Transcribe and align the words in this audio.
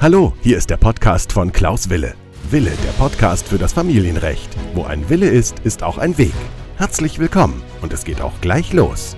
Hallo, 0.00 0.34
hier 0.42 0.58
ist 0.58 0.68
der 0.68 0.76
Podcast 0.76 1.32
von 1.32 1.50
Klaus 1.50 1.88
Wille. 1.88 2.14
Wille, 2.50 2.72
der 2.84 2.92
Podcast 2.98 3.48
für 3.48 3.56
das 3.56 3.72
Familienrecht. 3.72 4.54
Wo 4.74 4.84
ein 4.84 5.08
Wille 5.08 5.28
ist, 5.28 5.60
ist 5.60 5.82
auch 5.82 5.96
ein 5.96 6.18
Weg. 6.18 6.34
Herzlich 6.76 7.18
willkommen 7.18 7.62
und 7.80 7.92
es 7.92 8.04
geht 8.04 8.20
auch 8.20 8.38
gleich 8.42 8.72
los. 8.74 9.16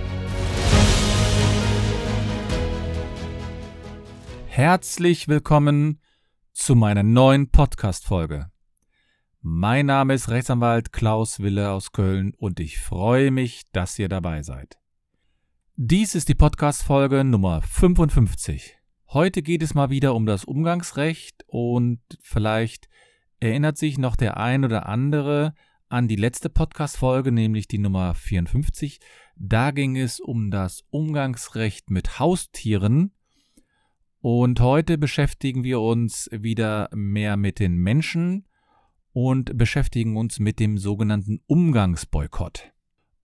Herzlich 4.47 5.27
willkommen 5.27 5.99
zu 6.53 6.73
meiner 6.75 7.03
neuen 7.03 7.51
Podcast-Folge. 7.51 8.49
Mein 9.41 9.87
Name 9.87 10.13
ist 10.13 10.29
Rechtsanwalt 10.29 10.93
Klaus 10.93 11.41
Wille 11.41 11.69
aus 11.71 11.91
Köln 11.91 12.33
und 12.37 12.59
ich 12.59 12.79
freue 12.79 13.31
mich, 13.31 13.63
dass 13.71 13.99
ihr 13.99 14.09
dabei 14.09 14.41
seid. 14.41 14.77
Dies 15.79 16.15
ist 16.15 16.27
die 16.27 16.33
Podcast-Folge 16.33 17.23
Nummer 17.23 17.61
55. 17.61 18.79
Heute 19.09 19.43
geht 19.43 19.61
es 19.61 19.75
mal 19.75 19.91
wieder 19.91 20.15
um 20.15 20.25
das 20.25 20.43
Umgangsrecht 20.43 21.45
und 21.45 21.99
vielleicht 22.19 22.89
erinnert 23.39 23.77
sich 23.77 23.99
noch 23.99 24.15
der 24.15 24.37
ein 24.37 24.65
oder 24.65 24.87
andere 24.87 25.53
an 25.87 26.07
die 26.07 26.15
letzte 26.15 26.49
Podcast-Folge, 26.49 27.31
nämlich 27.31 27.67
die 27.67 27.77
Nummer 27.77 28.15
54. 28.15 28.99
Da 29.35 29.69
ging 29.69 29.95
es 29.97 30.19
um 30.19 30.49
das 30.49 30.83
Umgangsrecht 30.89 31.91
mit 31.91 32.17
Haustieren 32.17 33.11
und 34.19 34.59
heute 34.59 34.97
beschäftigen 34.97 35.63
wir 35.63 35.79
uns 35.79 36.27
wieder 36.31 36.89
mehr 36.91 37.37
mit 37.37 37.59
den 37.59 37.75
Menschen 37.75 38.47
und 39.13 39.55
beschäftigen 39.55 40.17
uns 40.17 40.39
mit 40.39 40.59
dem 40.59 40.79
sogenannten 40.79 41.39
Umgangsboykott. 41.45 42.73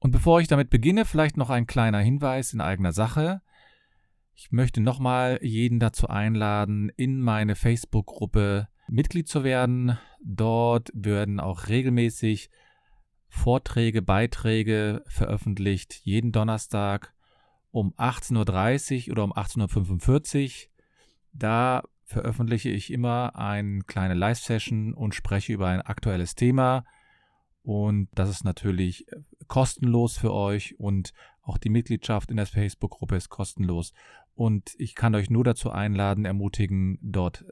Und 0.03 0.11
bevor 0.11 0.41
ich 0.41 0.49
damit 0.49 0.69
beginne, 0.69 1.05
vielleicht 1.05 1.37
noch 1.37 1.49
ein 1.49 1.65
kleiner 1.65 1.99
Hinweis 1.99 2.51
in 2.51 2.59
eigener 2.59 2.91
Sache. 2.91 3.41
Ich 4.35 4.51
möchte 4.51 4.81
nochmal 4.81 5.39
jeden 5.41 5.79
dazu 5.79 6.09
einladen, 6.09 6.89
in 6.97 7.21
meine 7.21 7.55
Facebook-Gruppe 7.55 8.67
Mitglied 8.89 9.29
zu 9.29 9.45
werden. 9.45 9.97
Dort 10.21 10.91
werden 10.93 11.39
auch 11.39 11.69
regelmäßig 11.69 12.49
Vorträge, 13.29 14.01
Beiträge 14.01 15.05
veröffentlicht, 15.07 16.01
jeden 16.03 16.33
Donnerstag 16.33 17.13
um 17.71 17.93
18.30 17.93 19.07
Uhr 19.07 19.11
oder 19.13 19.23
um 19.23 19.31
18.45 19.31 20.65
Uhr. 20.65 20.71
Da 21.31 21.83
veröffentliche 22.03 22.69
ich 22.71 22.91
immer 22.91 23.37
eine 23.37 23.83
kleine 23.83 24.15
Live-Session 24.15 24.93
und 24.93 25.15
spreche 25.15 25.53
über 25.53 25.69
ein 25.69 25.81
aktuelles 25.81 26.35
Thema. 26.35 26.83
Und 27.63 28.09
das 28.13 28.29
ist 28.29 28.43
natürlich 28.43 29.07
kostenlos 29.47 30.17
für 30.17 30.33
euch 30.33 30.79
und 30.79 31.13
auch 31.41 31.57
die 31.57 31.69
Mitgliedschaft 31.69 32.31
in 32.31 32.37
der 32.37 32.45
Facebook-Gruppe 32.45 33.15
ist 33.15 33.29
kostenlos. 33.29 33.93
Und 34.33 34.73
ich 34.77 34.95
kann 34.95 35.15
euch 35.15 35.29
nur 35.29 35.43
dazu 35.43 35.69
einladen, 35.69 36.25
ermutigen, 36.25 36.97
dort 37.01 37.45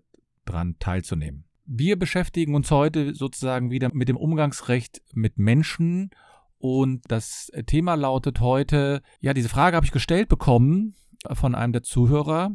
dran 0.46 0.78
teilzunehmen. 0.80 1.46
Wir 1.66 1.98
beschäftigen 1.98 2.56
uns 2.56 2.72
heute 2.72 3.14
sozusagen 3.14 3.70
wieder 3.70 3.94
mit 3.94 4.10
dem 4.10 4.18
Umgangsrecht 4.18 5.02
mit 5.14 5.38
Menschen. 5.38 6.10
Und 6.58 7.04
das 7.08 7.52
Thema 7.66 7.96
lautet 7.96 8.40
heute, 8.40 9.02
ja, 9.20 9.34
diese 9.34 9.50
Frage 9.50 9.76
habe 9.76 9.86
ich 9.86 9.92
gestellt 9.92 10.30
bekommen 10.30 10.96
von 11.32 11.56
einem 11.56 11.74
der 11.74 11.84
Zuhörer. 11.84 12.52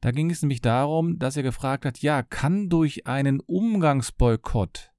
Da 0.00 0.10
ging 0.12 0.30
es 0.30 0.40
nämlich 0.42 0.62
darum, 0.62 1.18
dass 1.18 1.36
er 1.36 1.42
gefragt 1.42 1.84
hat, 1.84 1.98
ja, 1.98 2.22
kann 2.22 2.70
durch 2.70 3.06
einen 3.06 3.40
Umgangsboykott 3.40 4.89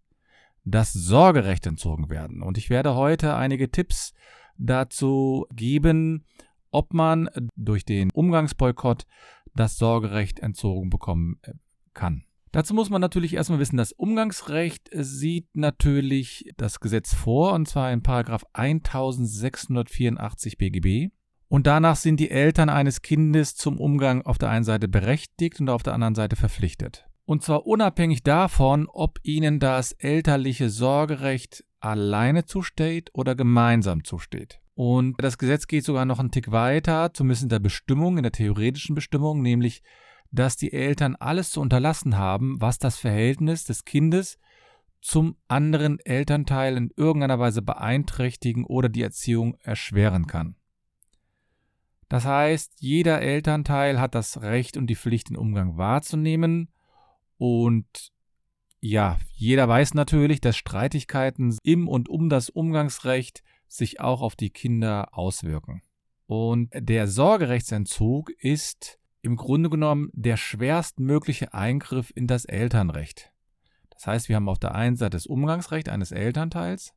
das 0.64 0.94
Sorgerecht 0.94 1.66
entzogen 1.66 2.10
werden? 2.10 2.42
Und 2.42 2.58
ich 2.58 2.70
werde 2.70 2.96
heute 2.96 3.36
einige 3.36 3.72
Tipps 3.72 4.14
dazu 4.58 5.48
geben, 5.54 6.26
ob 6.72 6.94
man 6.94 7.30
durch 7.56 7.86
den 7.86 8.12
Umgangsboykott 8.12 9.06
das 9.56 9.78
Sorgerecht 9.78 10.40
entzogen 10.40 10.90
bekommen 10.90 11.40
äh, 11.44 11.54
kann. 11.94 12.24
Dazu 12.52 12.74
muss 12.74 12.90
man 12.90 13.00
natürlich 13.00 13.34
erstmal 13.34 13.60
wissen, 13.60 13.78
das 13.78 13.94
Umgangsrecht 13.94 14.90
sieht 14.92 15.48
natürlich 15.54 16.52
das 16.58 16.82
Gesetz 16.82 17.14
vor, 17.14 17.54
und 17.54 17.68
zwar 17.68 17.94
in 17.94 18.04
Paragraph 18.04 18.44
1684 18.54 20.58
BGB. 20.58 21.14
Und 21.48 21.68
danach 21.68 21.96
sind 21.96 22.20
die 22.20 22.30
Eltern 22.30 22.70
eines 22.70 23.02
Kindes 23.02 23.56
zum 23.56 23.80
Umgang 23.80 24.22
auf 24.24 24.38
der 24.38 24.50
einen 24.50 24.66
Seite 24.66 24.90
berechtigt 24.90 25.62
und 25.62 25.70
auf 25.70 25.84
der 25.84 25.94
anderen 25.94 26.16
Seite 26.16 26.36
verpflichtet. 26.36 27.06
Und 27.26 27.44
zwar 27.44 27.66
unabhängig 27.66 28.24
davon, 28.24 28.88
ob 28.90 29.20
ihnen 29.24 29.60
das 29.60 29.94
elterliche 29.94 30.70
Sorgerecht 30.70 31.64
alleine 31.80 32.46
zusteht 32.46 33.10
oder 33.14 33.36
gemeinsam 33.36 34.04
zusteht. 34.04 34.60
Und 34.74 35.16
das 35.22 35.38
Gesetz 35.38 35.68
geht 35.68 35.86
sogar 35.86 36.06
noch 36.06 36.20
einen 36.20 36.32
Tick 36.32 36.52
weiter, 36.52 37.14
zumindest 37.14 37.44
in 37.44 37.50
der 37.50 37.60
Bestimmung, 37.60 38.18
in 38.18 38.24
der 38.24 38.32
theoretischen 38.32 38.96
Bestimmung, 38.96 39.42
nämlich, 39.42 39.84
dass 40.32 40.56
die 40.56 40.72
Eltern 40.72 41.16
alles 41.16 41.52
zu 41.52 41.62
unterlassen 41.62 42.18
haben, 42.18 42.60
was 42.60 42.80
das 42.80 42.98
Verhältnis 42.98 43.66
des 43.66 43.84
Kindes 43.86 44.40
zum 45.02 45.36
anderen 45.48 46.00
Elternteil 46.00 46.78
in 46.78 46.92
irgendeiner 46.96 47.40
Weise 47.40 47.62
beeinträchtigen 47.62 48.66
oder 48.66 48.88
die 48.88 49.02
Erziehung 49.02 49.56
erschweren 49.62 50.28
kann. 50.28 50.56
Das 52.08 52.26
heißt, 52.26 52.74
jeder 52.80 53.22
Elternteil 53.22 54.00
hat 54.00 54.16
das 54.16 54.42
Recht 54.42 54.78
und 54.78 54.88
die 54.88 54.96
Pflicht, 54.96 55.30
den 55.30 55.38
Umgang 55.38 55.78
wahrzunehmen. 55.78 56.70
Und 57.42 58.12
ja, 58.82 59.18
jeder 59.34 59.68
weiß 59.68 59.96
natürlich, 59.96 60.42
dass 60.42 60.56
Streitigkeiten 60.56 61.58
im 61.64 61.88
und 61.88 62.08
um 62.08 62.30
das 62.30 62.52
Umgangsrecht 62.52 63.42
sich 63.68 64.00
auch 64.00 64.22
auf 64.22 64.36
die 64.36 64.52
Kinder 64.52 65.18
auswirken. 65.18 65.82
Und 66.28 66.70
der 66.76 67.08
Sorgerechtsentzug 67.08 68.30
ist 68.30 69.00
im 69.24 69.38
Grunde 69.38 69.72
genommen 69.72 70.12
der 70.14 70.38
schwerstmögliche 70.38 71.52
Eingriff 71.52 72.12
in 72.14 72.28
das 72.28 72.46
Elternrecht. 72.46 73.34
Das 73.90 74.06
heißt, 74.06 74.30
wir 74.30 74.36
haben 74.36 74.48
auf 74.48 74.60
der 74.60 74.76
einen 74.76 74.96
Seite 74.96 75.18
das 75.18 75.26
Umgangsrecht 75.26 75.90
eines 75.90 76.12
Elternteils 76.12 76.94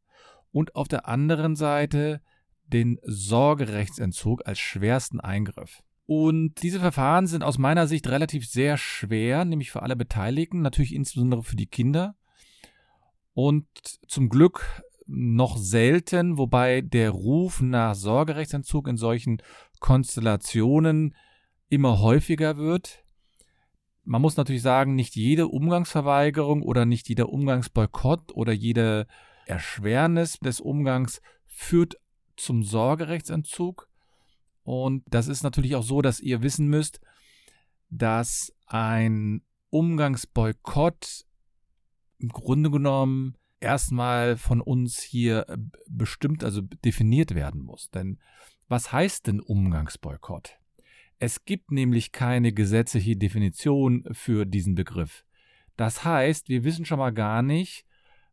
und 0.52 0.76
auf 0.76 0.88
der 0.88 1.08
anderen 1.08 1.56
Seite 1.56 2.20
den 2.66 2.98
Sorgerechtsentzug 3.02 4.46
als 4.46 4.58
schwersten 4.58 5.20
Eingriff. 5.20 5.82
Und 6.06 6.62
diese 6.62 6.80
Verfahren 6.80 7.26
sind 7.26 7.42
aus 7.42 7.58
meiner 7.58 7.86
Sicht 7.86 8.06
relativ 8.08 8.46
sehr 8.46 8.76
schwer, 8.76 9.44
nämlich 9.44 9.70
für 9.70 9.82
alle 9.82 9.96
Beteiligten, 9.96 10.60
natürlich 10.60 10.94
insbesondere 10.94 11.42
für 11.42 11.56
die 11.56 11.66
Kinder. 11.66 12.14
Und 13.32 13.66
zum 14.06 14.28
Glück 14.28 14.82
noch 15.06 15.56
selten, 15.56 16.38
wobei 16.38 16.80
der 16.80 17.10
Ruf 17.10 17.60
nach 17.60 17.94
Sorgerechtsentzug 17.94 18.88
in 18.88 18.96
solchen 18.96 19.42
Konstellationen 19.80 21.14
immer 21.68 22.00
häufiger 22.00 22.56
wird. 22.56 23.04
Man 24.04 24.22
muss 24.22 24.36
natürlich 24.36 24.62
sagen, 24.62 24.94
nicht 24.94 25.16
jede 25.16 25.48
Umgangsverweigerung 25.48 26.62
oder 26.62 26.84
nicht 26.84 27.08
jeder 27.08 27.30
Umgangsboykott 27.30 28.32
oder 28.32 28.52
jede 28.52 29.06
Erschwernis 29.46 30.38
des 30.38 30.60
Umgangs 30.60 31.20
führt 31.46 31.96
zum 32.36 32.62
Sorgerechtsentzug. 32.62 33.88
Und 34.64 35.04
das 35.06 35.28
ist 35.28 35.42
natürlich 35.42 35.76
auch 35.76 35.82
so, 35.82 36.02
dass 36.02 36.20
ihr 36.20 36.42
wissen 36.42 36.66
müsst, 36.66 37.00
dass 37.90 38.52
ein 38.66 39.42
Umgangsboykott 39.70 41.26
im 42.18 42.28
Grunde 42.30 42.70
genommen 42.70 43.36
erstmal 43.60 44.36
von 44.36 44.60
uns 44.60 45.00
hier 45.00 45.48
äh, 45.48 45.56
bestimmt, 45.88 46.44
also 46.44 46.60
definiert 46.60 47.34
werden 47.34 47.62
muss. 47.62 47.90
Denn 47.90 48.18
was 48.68 48.92
heißt 48.92 49.26
denn 49.26 49.40
Umgangsboykott? 49.40 50.58
Es 51.18 51.44
gibt 51.44 51.70
nämlich 51.70 52.12
keine 52.12 52.52
gesetzliche 52.52 53.16
Definition 53.16 54.04
für 54.12 54.46
diesen 54.46 54.74
Begriff. 54.74 55.24
Das 55.76 56.04
heißt, 56.04 56.48
wir 56.48 56.64
wissen 56.64 56.84
schon 56.84 56.98
mal 56.98 57.12
gar 57.12 57.42
nicht, 57.42 57.84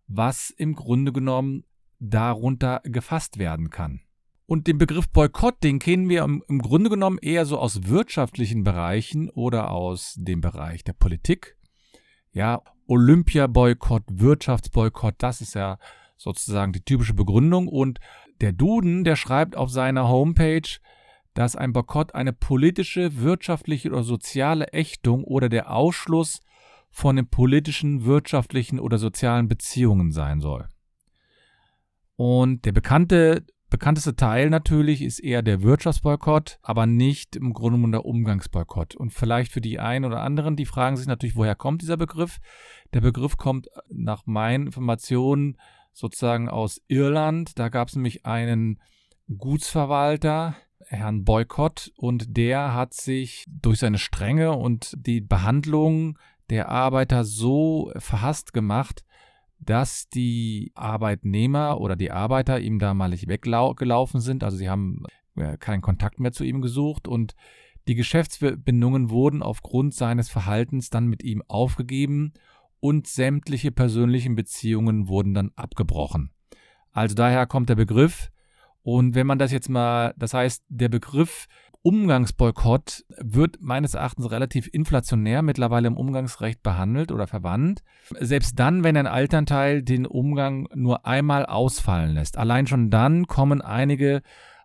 was 0.08 0.50
im 0.50 0.76
Grunde 0.76 1.12
genommen 1.12 1.64
darunter 2.00 2.82
gefasst 2.84 3.38
werden 3.38 3.70
kann. 3.70 4.02
Und 4.52 4.68
den 4.68 4.78
Begriff 4.78 5.08
Boykott, 5.08 5.64
den 5.64 5.80
kennen 5.80 6.10
wir 6.10 6.26
im, 6.26 6.60
Grunde 6.60 6.90
genommen 6.90 7.20
eher 7.22 7.46
so 7.46 7.58
aus 7.58 7.88
wirtschaftlichen 7.88 8.66
Bereichen 8.66 9.30
oder 9.30 9.72
aus 9.72 10.16
dem 10.18 10.42
Bereich 10.42 10.84
der 10.84 10.92
Politik. 10.92 11.56
Ja, 12.34 12.62
Olympia-Boykott, 12.86 14.04
Wirtschaftsboykott, 14.12 15.16
das 15.20 15.40
ist 15.40 15.54
ja 15.54 15.80
sozusagen 16.18 16.74
die 16.74 16.84
typische 16.84 17.14
Begründung. 17.14 17.70
Und 17.70 18.02
der 18.42 18.52
Duden, 18.52 19.06
der 19.06 19.16
schreibt 19.16 19.56
auf 19.56 19.70
seiner 19.70 20.10
Homepage, 20.10 20.68
dass 21.34 21.56
ein 21.56 21.72
Boykott 21.72 22.14
eine 22.14 22.34
politische, 22.34 23.22
wirtschaftliche 23.22 23.90
oder 23.90 24.04
soziale 24.04 24.68
Ächtung 24.74 25.24
oder 25.24 25.48
der 25.48 25.72
Ausschluss 25.74 26.42
von 26.90 27.16
den 27.16 27.30
politischen, 27.30 28.04
wirtschaftlichen 28.04 28.82
oder 28.82 28.98
sozialen 28.98 29.48
Beziehungen 29.48 30.12
sein 30.12 30.42
soll. 30.42 30.68
Und 32.18 32.66
der 32.66 32.74
bekannte, 32.74 33.46
bekannteste 33.72 34.16
Teil 34.16 34.52
natürlich 34.52 35.02
ist 35.02 35.20
eher 35.20 35.42
der 35.42 35.64
Wirtschaftsboykott, 35.64 36.60
aber 36.62 36.86
nicht 36.86 37.36
im 37.36 37.54
Grunde 37.54 37.78
genommen 37.78 37.94
der 37.94 38.06
Umgangsboykott. 38.06 38.96
Und 38.96 39.12
vielleicht 39.12 39.52
für 39.52 39.62
die 39.62 39.80
einen 39.80 40.06
oder 40.06 40.22
anderen, 40.22 40.56
die 40.56 40.68
fragen 40.68 40.98
sich 40.98 41.08
natürlich, 41.08 41.36
woher 41.36 41.56
kommt 41.56 41.82
dieser 41.82 41.98
Begriff? 41.98 42.40
Der 42.94 43.02
Begriff 43.02 43.38
kommt 43.38 43.68
nach 43.90 44.28
meinen 44.28 44.68
Informationen 44.68 45.58
sozusagen 45.94 46.50
aus 46.50 46.82
Irland. 46.88 47.58
Da 47.58 47.70
gab 47.70 47.88
es 47.88 47.96
nämlich 47.96 48.26
einen 48.26 48.80
Gutsverwalter 49.36 50.56
Herrn 50.88 51.24
Boykott 51.24 51.92
und 51.96 52.36
der 52.38 52.74
hat 52.74 52.94
sich 52.94 53.46
durch 53.48 53.80
seine 53.80 53.98
Strenge 53.98 54.52
und 54.52 54.94
die 54.98 55.22
Behandlung 55.22 56.18
der 56.50 56.70
Arbeiter 56.70 57.24
so 57.24 57.92
verhasst 57.96 58.52
gemacht, 58.52 59.06
dass 59.62 60.10
die 60.10 60.72
Arbeitnehmer 60.76 61.80
oder 61.80 61.96
die 61.96 62.12
Arbeiter 62.12 62.60
ihm 62.60 62.80
damalig 62.80 63.28
weggelaufen 63.28 64.20
sind. 64.20 64.44
Also 64.44 64.58
sie 64.58 64.70
haben 64.70 65.04
äh, 65.36 65.58
keinen 65.58 65.82
Kontakt 65.82 66.20
mehr 66.20 66.32
zu 66.32 66.44
ihm 66.44 66.62
gesucht 66.62 67.08
und 67.08 67.36
die 67.88 67.96
Geschäftsbindungen 67.96 69.10
wurden 69.10 69.42
aufgrund 69.42 69.94
seines 69.94 70.30
Verhaltens 70.30 70.90
dann 70.90 71.08
mit 71.08 71.24
ihm 71.24 71.42
aufgegeben 71.48 72.34
und 72.80 73.08
sämtliche 73.08 73.72
persönlichen 73.72 74.36
Beziehungen 74.36 75.08
wurden 75.08 75.34
dann 75.34 75.52
abgebrochen. 75.56 76.32
Also 76.92 77.16
daher 77.16 77.46
kommt 77.46 77.70
der 77.70 77.76
Begriff. 77.76 78.30
Und 78.84 79.14
wenn 79.14 79.28
man 79.28 79.40
das 79.40 79.52
jetzt 79.52 79.70
mal, 79.70 80.14
das 80.18 80.34
heißt, 80.34 80.64
der 80.68 80.90
Begriff 80.90 81.48
Umgangsboykott 81.84 83.06
wird 83.18 83.58
meines 83.60 83.96
Erachtens 83.96 84.30
relativ 84.30 84.70
inflationär 84.72 85.42
mittlerweile 85.42 85.88
im 85.88 85.98
Umgangsrecht 85.98 86.62
behandelt 86.62 87.12
oder 87.12 87.26
verwandt. 87.26 87.84
Selbst 88.20 88.60
dann, 88.60 88.84
wenn 88.84 88.98
ein 88.98 89.08
Elternteil 89.08 89.82
den 89.82 90.06
Umgang 90.06 90.68
nur 90.76 91.08
einmal 91.08 91.46
ausfallen 91.46 92.14
lässt. 92.14 92.38
Allein 92.38 92.68
schon 92.68 92.92
dann 92.92 93.26
kommen 93.26 93.62
einige 93.62 94.22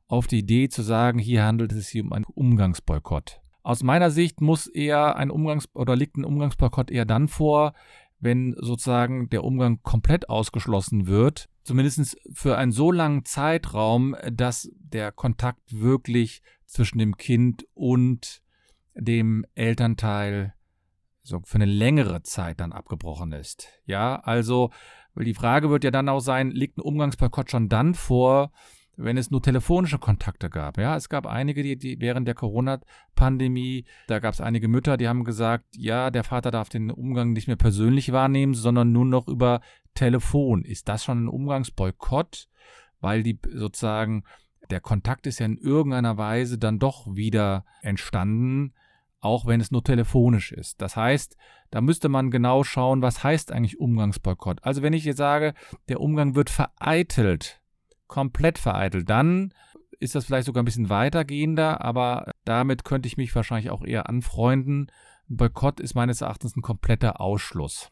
auf 0.08 0.26
die 0.26 0.40
Idee 0.40 0.68
zu 0.68 0.82
sagen, 0.82 1.18
hier 1.18 1.44
handelt 1.44 1.72
es 1.72 1.88
sich 1.88 2.02
um 2.02 2.12
einen 2.12 2.26
Umgangsboykott. 2.26 3.40
Aus 3.62 3.82
meiner 3.82 4.10
Sicht 4.10 4.40
muss 4.40 4.66
eher 4.66 5.16
ein 5.16 5.30
Umgangs- 5.30 5.68
oder 5.74 5.96
liegt 5.96 6.16
ein 6.16 6.24
Umgangsboykott 6.24 6.90
eher 6.90 7.06
dann 7.06 7.28
vor, 7.28 7.72
wenn 8.20 8.54
sozusagen 8.58 9.28
der 9.30 9.42
Umgang 9.42 9.82
komplett 9.82 10.28
ausgeschlossen 10.28 11.06
wird, 11.06 11.48
zumindest 11.64 12.16
für 12.32 12.56
einen 12.56 12.72
so 12.72 12.92
langen 12.92 13.24
Zeitraum, 13.24 14.16
dass 14.30 14.70
der 14.78 15.12
Kontakt 15.12 15.80
wirklich 15.80 16.42
zwischen 16.66 16.98
dem 16.98 17.16
Kind 17.16 17.66
und 17.74 18.42
dem 18.94 19.44
Elternteil 19.54 20.54
so 21.22 21.40
für 21.44 21.56
eine 21.56 21.64
längere 21.64 22.22
Zeit 22.22 22.60
dann 22.60 22.72
abgebrochen 22.72 23.32
ist. 23.32 23.68
Ja, 23.84 24.16
also, 24.20 24.70
weil 25.14 25.24
die 25.24 25.34
Frage 25.34 25.70
wird 25.70 25.84
ja 25.84 25.90
dann 25.90 26.08
auch 26.08 26.20
sein, 26.20 26.50
liegt 26.50 26.78
ein 26.78 26.82
Umgangsboykott 26.82 27.50
schon 27.50 27.68
dann 27.68 27.94
vor, 27.94 28.52
wenn 28.96 29.18
es 29.18 29.30
nur 29.30 29.42
telefonische 29.42 29.98
Kontakte 29.98 30.48
gab. 30.48 30.78
Ja, 30.78 30.96
es 30.96 31.08
gab 31.08 31.26
einige, 31.26 31.62
die, 31.62 31.76
die 31.76 32.00
während 32.00 32.26
der 32.26 32.34
Corona-Pandemie, 32.34 33.84
da 34.06 34.20
gab 34.20 34.34
es 34.34 34.40
einige 34.40 34.68
Mütter, 34.68 34.96
die 34.96 35.08
haben 35.08 35.24
gesagt, 35.24 35.66
ja, 35.76 36.10
der 36.10 36.24
Vater 36.24 36.50
darf 36.50 36.68
den 36.68 36.90
Umgang 36.90 37.32
nicht 37.32 37.46
mehr 37.46 37.56
persönlich 37.56 38.12
wahrnehmen, 38.12 38.54
sondern 38.54 38.92
nur 38.92 39.04
noch 39.04 39.28
über 39.28 39.60
Telefon. 39.94 40.64
Ist 40.64 40.88
das 40.88 41.04
schon 41.04 41.24
ein 41.24 41.28
Umgangsboykott? 41.28 42.48
Weil 43.00 43.22
die 43.22 43.38
sozusagen, 43.52 44.24
der 44.70 44.80
Kontakt 44.80 45.26
ist 45.26 45.38
ja 45.38 45.46
in 45.46 45.58
irgendeiner 45.58 46.16
Weise 46.16 46.58
dann 46.58 46.78
doch 46.78 47.06
wieder 47.14 47.64
entstanden, 47.82 48.74
auch 49.20 49.46
wenn 49.46 49.60
es 49.60 49.70
nur 49.70 49.82
telefonisch 49.82 50.52
ist. 50.52 50.80
Das 50.80 50.96
heißt, 50.96 51.36
da 51.70 51.80
müsste 51.80 52.08
man 52.08 52.30
genau 52.30 52.64
schauen, 52.64 53.02
was 53.02 53.24
heißt 53.24 53.52
eigentlich 53.52 53.80
Umgangsboykott. 53.80 54.62
Also 54.64 54.82
wenn 54.82 54.92
ich 54.92 55.04
jetzt 55.04 55.18
sage, 55.18 55.54
der 55.88 56.00
Umgang 56.00 56.34
wird 56.34 56.50
vereitelt, 56.50 57.60
komplett 58.06 58.58
vereitelt. 58.58 59.08
Dann 59.10 59.52
ist 59.98 60.14
das 60.14 60.26
vielleicht 60.26 60.46
sogar 60.46 60.62
ein 60.62 60.66
bisschen 60.66 60.90
weitergehender, 60.90 61.80
aber 61.80 62.32
damit 62.44 62.84
könnte 62.84 63.06
ich 63.06 63.16
mich 63.16 63.34
wahrscheinlich 63.34 63.70
auch 63.70 63.84
eher 63.84 64.08
anfreunden. 64.08 64.90
Boykott 65.28 65.80
ist 65.80 65.94
meines 65.94 66.20
Erachtens 66.20 66.56
ein 66.56 66.62
kompletter 66.62 67.20
Ausschluss. 67.20 67.90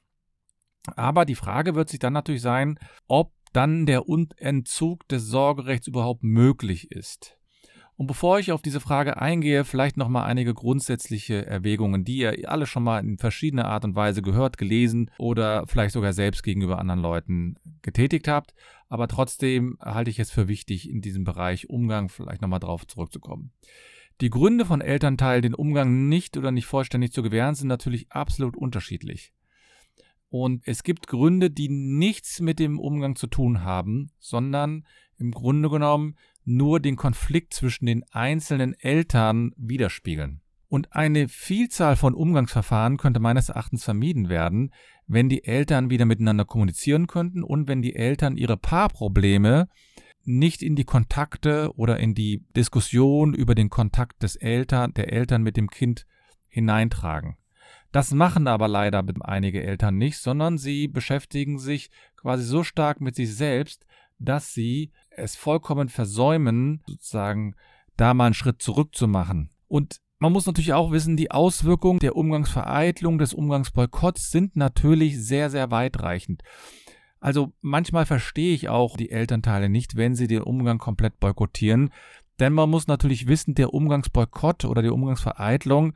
Aber 0.97 1.25
die 1.25 1.35
Frage 1.35 1.75
wird 1.75 1.89
sich 1.89 1.99
dann 1.99 2.13
natürlich 2.13 2.43
sein, 2.43 2.79
ob 3.09 3.33
dann 3.55 3.87
der 3.87 4.05
Entzug 4.37 5.09
des 5.09 5.27
Sorgerechts 5.27 5.87
überhaupt 5.87 6.23
möglich 6.23 6.91
ist. 6.91 7.39
Und 7.97 8.09
bevor 8.09 8.41
ich 8.41 8.51
auf 8.51 8.61
diese 8.61 8.81
Frage 8.81 9.21
eingehe, 9.21 9.65
vielleicht 9.65 9.97
nochmal 9.97 10.25
einige 10.25 10.53
grundsätzliche 10.53 11.47
Erwägungen, 11.47 12.05
die 12.05 12.19
ihr 12.19 12.51
alle 12.51 12.67
schon 12.67 12.83
mal 12.83 12.99
in 12.99 13.19
verschiedener 13.19 13.67
Art 13.67 13.85
und 13.85 13.95
Weise 13.95 14.21
gehört, 14.21 14.59
gelesen 14.59 15.13
oder 15.17 15.65
vielleicht 15.69 15.93
sogar 15.93 16.13
selbst 16.13 16.43
gegenüber 16.43 16.81
anderen 16.81 17.01
Leuten 17.01 17.55
getätigt 17.83 18.27
habt. 18.27 18.53
Aber 18.89 19.07
trotzdem 19.07 19.79
halte 19.81 20.11
ich 20.11 20.19
es 20.19 20.33
für 20.33 20.49
wichtig, 20.49 20.91
in 20.91 21.03
diesem 21.03 21.23
Bereich 21.23 21.71
Umgang 21.71 22.09
vielleicht 22.09 22.43
nochmal 22.43 22.61
drauf 22.61 22.85
zurückzukommen. 22.87 23.53
Die 24.21 24.31
Gründe 24.31 24.65
von 24.65 24.81
Elternteilen, 24.81 25.43
den 25.43 25.55
Umgang 25.55 26.09
nicht 26.09 26.37
oder 26.37 26.51
nicht 26.51 26.67
vollständig 26.67 27.13
zu 27.13 27.23
gewähren, 27.23 27.55
sind 27.55 27.69
natürlich 27.69 28.11
absolut 28.11 28.57
unterschiedlich. 28.57 29.33
Und 30.37 30.67
es 30.67 30.83
gibt 30.83 31.07
Gründe, 31.07 31.49
die 31.49 31.69
nichts 31.69 32.41
mit 32.41 32.59
dem 32.59 32.81
Umgang 32.81 33.15
zu 33.15 33.29
tun 33.29 33.63
haben, 33.63 34.11
sondern 34.19 34.85
im 35.17 35.31
Grunde 35.31 35.71
genommen 35.71 36.17
nur 36.45 36.81
den 36.81 36.97
Konflikt 36.97 37.55
zwischen 37.55 37.87
den 37.87 38.03
einzelnen 38.11 38.75
Eltern 38.75 39.53
widerspiegeln. 39.57 40.41
Und 40.67 40.93
eine 40.93 41.29
Vielzahl 41.29 41.95
von 41.95 42.15
Umgangsverfahren 42.15 42.97
könnte 42.97 43.21
meines 43.21 43.49
Erachtens 43.49 43.85
vermieden 43.85 44.29
werden, 44.29 44.73
wenn 45.07 45.29
die 45.29 45.45
Eltern 45.45 45.89
wieder 45.89 46.05
miteinander 46.05 46.45
kommunizieren 46.45 47.07
könnten 47.07 47.45
und 47.45 47.69
wenn 47.69 47.81
die 47.81 47.95
Eltern 47.95 48.37
ihre 48.37 48.57
Paarprobleme 48.57 49.69
nicht 50.25 50.65
in 50.65 50.75
die 50.75 50.83
Kontakte 50.83 51.71
oder 51.77 52.01
in 52.01 52.13
die 52.13 52.45
Diskussion 52.57 53.35
über 53.35 53.55
den 53.55 53.71
Kontakt 53.71 54.25
des 54.25 54.35
Eltern, 54.35 54.95
der 54.95 55.13
Eltern 55.13 55.45
mit 55.45 55.57
dem 55.57 55.71
Kind 55.71 56.07
hineintragen. 56.49 57.37
Das 57.95 58.13
machen 58.13 58.49
aber 58.49 58.67
leider 58.67 59.05
einige 59.21 59.63
Eltern 59.63 59.97
nicht, 59.97 60.19
sondern 60.19 60.59
sie 60.59 60.89
beschäftigen 60.89 61.61
sich 61.61 61.93
quasi 62.17 62.43
so 62.43 62.65
stark 62.65 63.01
mit 63.01 63.15
sich 63.15 63.33
selbst, 63.37 63.87
dass 64.19 64.53
sie 64.53 64.91
es 65.11 65.37
vollkommen 65.37 65.89
versäumen, 65.89 66.83
sozusagen 66.89 67.55
da 67.97 68.13
mal 68.13 68.27
einen 68.27 68.35
Schritt 68.35 68.61
zurück 68.61 68.97
zu 68.97 69.07
machen. 69.07 69.51
Und 69.69 70.01
man 70.19 70.33
muss 70.33 70.45
natürlich 70.45 70.73
auch 70.73 70.91
wissen, 70.91 71.17
die 71.17 71.31
Auswirkungen 71.31 72.01
der 72.01 72.17
Umgangsvereitlung, 72.17 73.19
des 73.19 73.33
Umgangsboykotts 73.33 74.33
sind 74.33 74.57
natürlich 74.57 75.25
sehr, 75.25 75.49
sehr 75.49 75.71
weitreichend. 75.71 76.43
Also 77.21 77.53
manchmal 77.61 78.07
verstehe 78.07 78.57
ich 78.57 78.69
auch 78.69 78.97
die 78.97 79.13
Elternteile 79.13 79.69
nicht, 79.69 79.95
wenn 79.95 80.17
sie 80.17 80.27
den 80.27 80.43
Umgang 80.43 80.79
komplett 80.79 81.21
boykottieren. 81.21 81.91
Denn 82.41 82.55
man 82.55 82.71
muss 82.71 82.89
natürlich 82.89 83.29
wissen, 83.29 83.55
der 83.55 83.73
Umgangsboykott 83.73 84.65
oder 84.65 84.83
die 84.83 84.91
Umgangsvereitlung, 84.91 85.95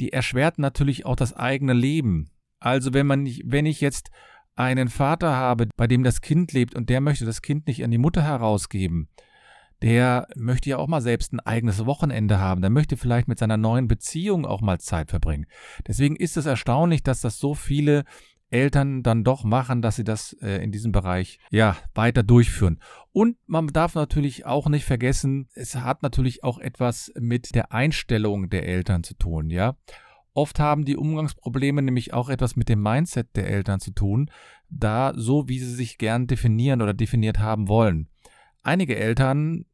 die 0.00 0.12
erschwert 0.12 0.58
natürlich 0.58 1.06
auch 1.06 1.16
das 1.16 1.34
eigene 1.34 1.72
Leben. 1.72 2.30
Also 2.60 2.92
wenn 2.92 3.06
man 3.06 3.26
wenn 3.44 3.66
ich 3.66 3.80
jetzt 3.80 4.10
einen 4.56 4.88
Vater 4.88 5.36
habe, 5.36 5.68
bei 5.76 5.86
dem 5.86 6.02
das 6.02 6.20
Kind 6.20 6.52
lebt 6.52 6.74
und 6.74 6.88
der 6.88 7.00
möchte 7.00 7.24
das 7.24 7.42
Kind 7.42 7.66
nicht 7.68 7.84
an 7.84 7.90
die 7.90 7.98
Mutter 7.98 8.22
herausgeben, 8.22 9.08
der 9.82 10.26
möchte 10.34 10.70
ja 10.70 10.78
auch 10.78 10.88
mal 10.88 11.00
selbst 11.00 11.32
ein 11.32 11.40
eigenes 11.40 11.86
Wochenende 11.86 12.40
haben, 12.40 12.60
der 12.60 12.70
möchte 12.70 12.96
vielleicht 12.96 13.28
mit 13.28 13.38
seiner 13.38 13.56
neuen 13.56 13.86
Beziehung 13.86 14.44
auch 14.44 14.60
mal 14.60 14.80
Zeit 14.80 15.10
verbringen. 15.10 15.46
Deswegen 15.86 16.16
ist 16.16 16.36
es 16.36 16.46
erstaunlich, 16.46 17.04
dass 17.04 17.20
das 17.20 17.38
so 17.38 17.54
viele 17.54 18.04
Eltern 18.50 19.02
dann 19.02 19.24
doch 19.24 19.44
machen, 19.44 19.82
dass 19.82 19.96
sie 19.96 20.04
das 20.04 20.32
äh, 20.40 20.62
in 20.62 20.72
diesem 20.72 20.92
Bereich 20.92 21.38
ja 21.50 21.76
weiter 21.94 22.22
durchführen. 22.22 22.80
Und 23.12 23.36
man 23.46 23.66
darf 23.68 23.94
natürlich 23.94 24.46
auch 24.46 24.68
nicht 24.68 24.84
vergessen, 24.84 25.48
es 25.54 25.74
hat 25.76 26.02
natürlich 26.02 26.44
auch 26.44 26.58
etwas 26.58 27.12
mit 27.18 27.54
der 27.54 27.72
Einstellung 27.72 28.48
der 28.48 28.66
Eltern 28.66 29.02
zu 29.02 29.14
tun, 29.14 29.50
ja. 29.50 29.76
Oft 30.34 30.60
haben 30.60 30.84
die 30.84 30.96
Umgangsprobleme 30.96 31.82
nämlich 31.82 32.14
auch 32.14 32.28
etwas 32.28 32.54
mit 32.54 32.68
dem 32.68 32.80
Mindset 32.80 33.34
der 33.34 33.48
Eltern 33.48 33.80
zu 33.80 33.90
tun, 33.90 34.30
da 34.68 35.12
so 35.16 35.48
wie 35.48 35.58
sie 35.58 35.74
sich 35.74 35.98
gern 35.98 36.28
definieren 36.28 36.80
oder 36.80 36.94
definiert 36.94 37.40
haben 37.40 37.66
wollen. 37.66 38.08
Einige 38.62 38.96
Eltern, 38.96 39.64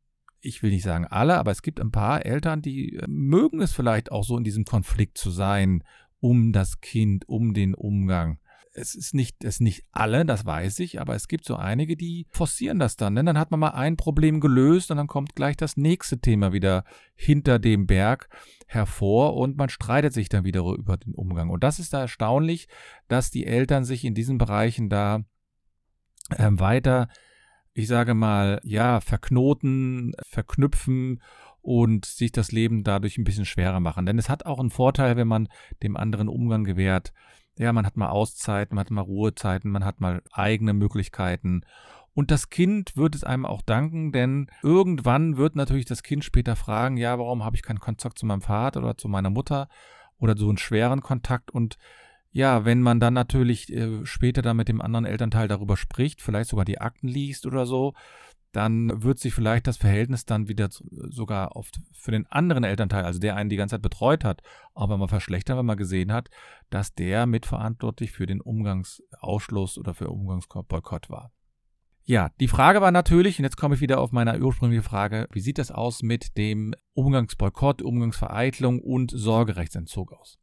ich 0.41 0.63
will 0.63 0.71
nicht 0.71 0.85
sagen 0.85 1.07
alle, 1.07 1.37
aber 1.37 1.51
es 1.51 1.61
gibt 1.61 1.81
ein 1.81 1.91
paar 1.91 2.25
Eltern, 2.25 2.63
die 2.63 2.97
äh, 2.97 3.05
mögen 3.07 3.61
es 3.61 3.73
vielleicht 3.73 4.11
auch 4.11 4.25
so 4.25 4.39
in 4.39 4.45
diesem 4.45 4.65
Konflikt 4.65 5.19
zu 5.19 5.31
sein, 5.31 5.85
um 6.21 6.53
das 6.53 6.81
Kind, 6.81 7.29
um 7.29 7.53
den 7.53 7.75
Umgang 7.75 8.39
es 8.75 8.95
ist 8.97 9.15
nicht, 9.15 9.45
es 9.45 9.61
nicht 9.61 9.85
alle, 9.93 10.25
das 10.25 10.45
weiß 10.45 10.81
ich, 10.81 11.01
aber 11.01 11.15
es 11.15 11.29
gibt 11.29 11.45
so 11.45 11.55
einige, 11.57 11.97
die 11.97 12.27
forcieren 12.31 12.81
das 12.81 12.97
dann. 12.97 13.15
Denn 13.15 13.27
dann 13.27 13.39
hat 13.39 13.53
man 13.53 13.61
mal 13.61 13.71
ein 13.71 13.97
Problem 13.97 14.41
gelöst 14.41 14.91
und 14.91 14.97
dann 14.97 15.07
kommt 15.07 15.37
gleich 15.37 15.57
das 15.57 15.77
nächste 15.77 16.19
Thema 16.19 16.53
wieder 16.53 16.85
hinter 17.15 17.61
dem 17.61 17.87
Berg 17.87 18.29
hervor 18.67 19.37
und 19.37 19.57
man 19.57 19.69
streitet 19.69 20.13
sich 20.13 20.29
dann 20.29 20.45
wieder 20.45 20.63
über 20.63 20.97
den 20.97 21.15
Umgang. 21.15 21.51
Und 21.51 21.63
das 21.63 21.79
ist 21.79 21.93
da 21.95 22.01
erstaunlich, 22.01 22.67
dass 23.07 23.31
die 23.31 23.47
Eltern 23.47 23.85
sich 23.85 24.05
in 24.05 24.15
diesen 24.15 24.39
Bereichen 24.39 24.89
da 24.89 25.21
äh, 26.31 26.51
weiter, 26.51 27.09
ich 27.75 27.87
sage 27.87 28.15
mal, 28.15 28.61
ja, 28.65 29.01
verknoten, 29.01 30.15
verknüpfen 30.27 31.23
und 31.61 32.07
sich 32.07 32.33
das 32.33 32.51
Leben 32.51 32.83
dadurch 32.83 33.19
ein 33.19 33.25
bisschen 33.25 33.47
schwerer 33.47 33.81
machen. 33.81 34.05
Denn 34.05 34.19
es 34.19 34.29
hat 34.29 34.47
auch 34.47 34.59
einen 34.59 34.71
Vorteil, 34.71 35.17
wenn 35.17 35.29
man 35.29 35.49
dem 35.83 35.97
anderen 35.97 36.29
Umgang 36.29 36.65
gewährt 36.65 37.13
ja, 37.59 37.73
man 37.73 37.87
hat 37.87 37.97
mal 37.97 38.09
Auszeiten, 38.09 38.75
man 38.75 38.85
hat 38.85 38.91
mal 38.91 39.03
Ruhezeiten, 39.03 39.71
man 39.71 39.85
hat 39.85 40.01
mal 40.01 40.23
eigene 40.33 40.73
Möglichkeiten. 40.73 41.63
Und 42.15 42.31
das 42.31 42.49
Kind 42.49 42.97
wird 42.97 43.15
es 43.15 43.25
einem 43.25 43.45
auch 43.45 43.63
danken, 43.63 44.13
denn 44.13 44.49
irgendwann 44.63 45.37
wird 45.37 45.57
natürlich 45.57 45.85
das 45.85 46.03
Kind 46.03 46.25
später 46.25 46.55
fragen, 46.55 46.97
ja, 46.97 47.19
warum 47.19 47.45
habe 47.45 47.57
ich 47.57 47.63
keinen 47.63 47.81
Kontakt 47.81 48.19
zu 48.19 48.27
meinem 48.27 48.41
Vater 48.41 48.81
oder 48.81 48.97
zu 48.97 49.09
meiner 49.09 49.31
Mutter 49.31 49.69
oder 50.19 50.37
so 50.37 50.49
einen 50.49 50.59
schweren 50.59 51.01
Kontakt 51.01 51.51
und 51.51 51.77
ja, 52.31 52.65
wenn 52.65 52.83
man 52.83 52.99
dann 52.99 53.15
natürlich 53.15 53.73
äh, 53.73 54.05
später 54.05 54.43
dann 54.43 54.57
mit 54.57 54.69
dem 54.69 54.81
anderen 54.81 55.05
Elternteil 55.05 55.47
darüber 55.47 55.77
spricht, 55.77 56.21
vielleicht 56.21 56.51
sogar 56.51 56.65
die 56.65 56.81
Akten 56.81 57.07
liest 57.07 57.47
oder 57.47 57.65
so, 57.65 57.95
dann 58.55 59.03
wird 59.03 59.19
sich 59.19 59.35
vielleicht 59.35 59.67
das 59.67 59.77
Verhältnis 59.77 60.25
dann 60.25 60.49
wieder 60.49 60.69
sogar 60.71 61.57
oft 61.57 61.81
für 61.93 62.13
den 62.13 62.27
anderen 62.27 62.65
Elternteil, 62.65 63.05
also 63.05 63.19
der 63.19 63.37
einen 63.37 63.51
die 63.51 63.57
ganze 63.57 63.75
Zeit 63.75 63.83
betreut 63.83 64.25
hat, 64.25 64.43
aber 64.75 64.97
mal 64.97 65.09
verschlechtern, 65.09 65.59
wenn 65.59 65.67
man 65.67 65.77
gesehen 65.77 66.13
hat, 66.13 66.31
dass 66.71 66.95
der 66.95 67.27
mitverantwortlich 67.27 68.13
für 68.13 68.27
den 68.27 68.41
Umgangsausschluss 68.41 69.77
oder 69.77 69.95
für 69.95 70.09
Umgangsboykott 70.09 71.11
war. 71.11 71.33
Ja, 72.07 72.31
die 72.39 72.49
Frage 72.49 72.81
war 72.81 72.93
natürlich, 72.93 73.39
und 73.39 73.45
jetzt 73.45 73.57
komme 73.57 73.75
ich 73.75 73.81
wieder 73.81 73.99
auf 73.99 74.13
meine 74.13 74.39
ursprüngliche 74.39 74.83
Frage, 74.83 75.27
wie 75.33 75.41
sieht 75.41 75.59
das 75.59 75.71
aus 75.71 76.03
mit 76.03 76.37
dem 76.37 76.75
Umgangsboykott, 76.93 77.81
Umgangsvereitlung 77.81 78.81
und 78.81 79.11
Sorgerechtsentzug 79.11 80.13
aus? 80.13 80.39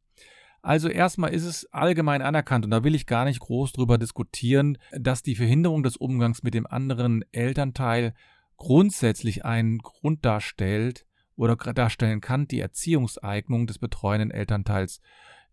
Also 0.62 0.88
erstmal 0.88 1.34
ist 1.34 1.44
es 1.44 1.66
allgemein 1.72 2.22
anerkannt, 2.22 2.64
und 2.64 2.70
da 2.70 2.84
will 2.84 2.94
ich 2.94 3.06
gar 3.06 3.24
nicht 3.24 3.40
groß 3.40 3.72
drüber 3.72 3.98
diskutieren, 3.98 4.78
dass 4.92 5.22
die 5.22 5.34
Verhinderung 5.34 5.82
des 5.82 5.96
Umgangs 5.96 6.44
mit 6.44 6.54
dem 6.54 6.68
anderen 6.68 7.24
Elternteil 7.32 8.14
grundsätzlich 8.56 9.44
einen 9.44 9.78
Grund 9.78 10.24
darstellt 10.24 11.04
oder 11.34 11.56
darstellen 11.56 12.20
kann, 12.20 12.46
die 12.46 12.60
Erziehungseignung 12.60 13.66
des 13.66 13.78
betreuenden 13.78 14.30
Elternteils 14.30 15.00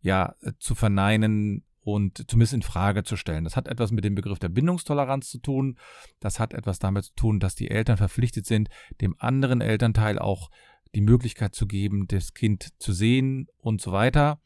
ja 0.01 0.35
zu 0.59 0.75
verneinen 0.75 1.63
und 1.81 2.29
zumindest 2.29 2.53
in 2.53 2.61
Frage 2.61 3.03
zu 3.03 3.15
stellen. 3.15 3.45
Das 3.45 3.55
hat 3.55 3.67
etwas 3.67 3.91
mit 3.91 4.03
dem 4.03 4.13
Begriff 4.13 4.37
der 4.37 4.49
Bindungstoleranz 4.49 5.29
zu 5.29 5.39
tun. 5.39 5.79
Das 6.19 6.39
hat 6.39 6.53
etwas 6.53 6.77
damit 6.77 7.05
zu 7.05 7.15
tun, 7.15 7.39
dass 7.39 7.55
die 7.55 7.71
Eltern 7.71 7.97
verpflichtet 7.97 8.45
sind, 8.45 8.69
dem 9.01 9.15
anderen 9.17 9.61
Elternteil 9.61 10.19
auch 10.19 10.51
die 10.93 11.01
Möglichkeit 11.01 11.55
zu 11.55 11.65
geben, 11.65 12.07
das 12.07 12.35
Kind 12.35 12.69
zu 12.77 12.93
sehen 12.93 13.47
und 13.57 13.81
so 13.81 13.91
weiter. 13.91 14.39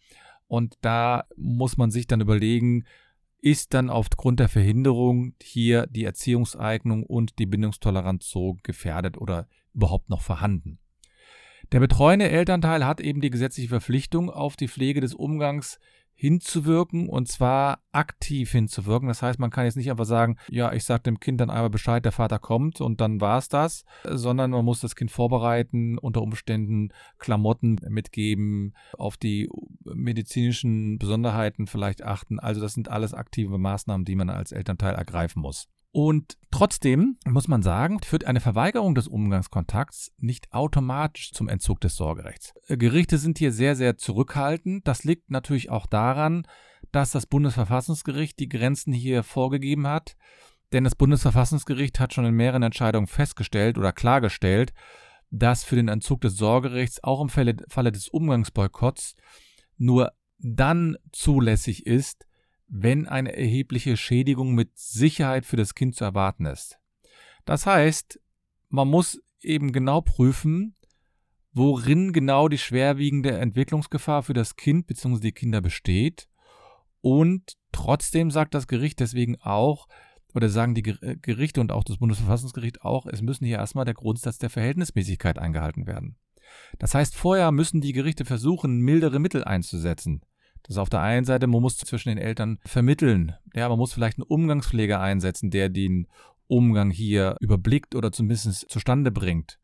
Und 0.48 0.76
da 0.82 1.26
muss 1.36 1.78
man 1.78 1.92
sich 1.92 2.08
dann 2.08 2.22
überlegen, 2.22 2.86
ist 3.42 3.74
dann 3.74 3.90
aufgrund 3.90 4.40
der 4.40 4.48
Verhinderung 4.48 5.34
hier 5.42 5.86
die 5.88 6.06
Erziehungseignung 6.06 7.04
und 7.04 7.40
die 7.40 7.46
Bindungstoleranz 7.46 8.30
so 8.30 8.58
gefährdet 8.64 9.18
oder 9.18 9.48
überhaupt 9.74 10.10
noch 10.10 10.22
vorhanden. 10.22 10.80
Der 11.72 11.80
betreuende 11.80 12.30
Elternteil 12.30 12.86
hat 12.86 13.02
eben 13.02 13.20
die 13.20 13.30
gesetzliche 13.30 13.70
Verpflichtung, 13.70 14.30
auf 14.30 14.56
die 14.56 14.68
Pflege 14.68 15.02
des 15.02 15.14
Umgangs 15.14 15.80
hinzuwirken 16.16 17.10
und 17.10 17.28
zwar 17.28 17.80
aktiv 17.92 18.52
hinzuwirken. 18.52 19.08
Das 19.08 19.22
heißt, 19.22 19.40
man 19.40 19.50
kann 19.50 19.66
jetzt 19.66 19.78
nicht 19.78 19.92
einfach 19.92 20.06
sagen, 20.06 20.38
ja, 20.50 20.72
ich 20.74 20.86
sage 20.86 21.04
dem 21.04 21.20
Kind 21.20 21.42
dann 21.42 21.50
einmal 21.50 21.70
Bescheid, 21.70 22.04
der 22.06 22.12
Vater 22.12 22.40
kommt 22.40 22.82
und 22.82 23.02
dann 23.02 23.20
war 23.22 23.38
es 23.38 23.50
das, 23.50 23.84
sondern 24.04 24.52
man 24.52 24.66
muss 24.66 24.80
das 24.80 24.96
Kind 24.96 25.12
vorbereiten, 25.12 25.98
unter 25.98 26.22
Umständen 26.22 26.90
Klamotten 27.18 27.80
mitgeben, 27.90 28.74
auf 28.98 29.18
die 29.18 29.50
medizinischen 29.84 30.98
Besonderheiten 30.98 31.68
vielleicht 31.68 32.04
achten. 32.04 32.40
Also 32.40 32.62
das 32.62 32.74
sind 32.74 32.90
alles 32.90 33.14
aktive 33.14 33.58
Maßnahmen, 33.58 34.06
die 34.06 34.16
man 34.16 34.30
als 34.30 34.52
Elternteil 34.52 34.96
ergreifen 34.96 35.42
muss. 35.42 35.68
Und 35.96 36.40
trotzdem 36.50 37.18
muss 37.24 37.48
man 37.48 37.62
sagen, 37.62 38.02
führt 38.02 38.26
eine 38.26 38.40
Verweigerung 38.40 38.96
des 38.96 39.08
Umgangskontakts 39.08 40.12
nicht 40.18 40.52
automatisch 40.52 41.32
zum 41.34 41.48
Entzug 41.48 41.82
des 41.82 41.96
Sorgerechts. 41.96 42.52
Äh, 42.68 42.78
Gerichte 42.78 43.20
sind 43.20 43.38
hier 43.38 43.52
sehr, 43.52 43.76
sehr 43.76 43.96
zurückhaltend. 43.96 44.88
Das 44.88 45.04
liegt 45.04 45.30
natürlich 45.30 45.70
auch 45.70 45.86
daran, 45.86 46.48
dass 46.92 47.12
das 47.12 47.28
Bundesverfassungsgericht 47.28 48.40
die 48.40 48.50
Grenzen 48.50 48.92
hier 48.92 49.22
vorgegeben 49.22 49.86
hat. 49.86 50.18
Denn 50.72 50.84
das 50.84 50.96
Bundesverfassungsgericht 50.96 52.00
hat 52.00 52.12
schon 52.12 52.26
in 52.26 52.34
mehreren 52.34 52.64
Entscheidungen 52.64 53.06
festgestellt 53.06 53.78
oder 53.78 53.94
klargestellt, 53.94 54.74
dass 55.30 55.64
für 55.64 55.76
den 55.76 55.90
Entzug 55.90 56.22
des 56.22 56.36
Sorgerechts 56.38 57.04
auch 57.04 57.22
im 57.22 57.30
Falle, 57.30 57.56
Falle 57.70 57.92
des 57.92 58.10
Umgangsboykotts 58.10 59.16
nur 59.78 60.12
dann 60.40 60.98
zulässig 61.12 61.86
ist, 61.86 62.26
wenn 62.76 63.08
eine 63.08 63.38
erhebliche 63.38 63.98
Schädigung 63.98 64.56
mit 64.56 64.76
Sicherheit 64.76 65.46
für 65.46 65.58
das 65.58 65.76
Kind 65.76 65.96
zu 65.96 66.04
erwarten 66.04 66.48
ist. 66.48 66.80
Das 67.46 67.68
heißt, 67.68 68.20
man 68.70 68.88
muss 68.88 69.22
eben 69.42 69.72
genau 69.72 70.02
prüfen, 70.02 70.76
worin 71.54 72.14
genau 72.14 72.48
die 72.48 72.58
schwerwiegende 72.58 73.38
Entwicklungsgefahr 73.38 74.24
für 74.24 74.34
das 74.34 74.56
Kind 74.56 74.88
bzw. 74.88 75.20
die 75.20 75.32
Kinder 75.34 75.62
besteht. 75.62 76.28
Und 77.02 77.58
trotzdem 77.72 78.32
sagt 78.32 78.56
das 78.56 78.68
Gericht 78.68 79.00
deswegen 79.00 79.40
auch, 79.40 79.88
oder 80.34 80.50
sagen 80.50 80.74
die 80.74 80.90
äh, 80.90 81.16
Gerichte 81.18 81.62
und 81.62 81.72
auch 81.72 81.84
das 81.84 81.98
Bundesverfassungsgericht 81.98 82.82
auch, 82.82 83.06
es 83.06 83.22
müssen 83.22 83.46
hier 83.46 83.58
erstmal 83.58 83.86
der 83.86 83.94
Grundsatz 83.94 84.40
der 84.40 84.50
Verhältnismäßigkeit 84.50 85.38
eingehalten 85.38 85.86
werden. 85.86 86.16
Das 86.80 86.96
heißt, 86.96 87.14
vorher 87.14 87.52
müssen 87.52 87.82
die 87.82 87.94
Gerichte 87.94 88.26
versuchen, 88.26 88.80
mildere 88.80 89.20
Mittel 89.20 89.44
einzusetzen. 89.44 90.24
Das 90.64 90.76
ist 90.76 90.80
auf 90.80 90.90
der 90.90 91.02
einen 91.02 91.26
Seite, 91.26 91.48
man 91.48 91.62
muss 91.62 91.78
zwischen 91.78 92.10
den 92.10 92.18
Eltern 92.18 92.60
vermitteln. 92.66 93.36
Ja, 93.54 93.70
man 93.70 93.78
muss 93.78 93.94
vielleicht 93.94 94.18
einen 94.18 94.28
Umgangspfleger 94.28 95.00
einsetzen, 95.00 95.52
der 95.52 95.70
den 95.70 96.08
Umgang 96.48 96.90
hier 96.90 97.36
überblickt 97.40 97.96
oder 97.96 98.12
zumindest 98.12 98.70
zustande 98.70 99.12
bringt. 99.12 99.60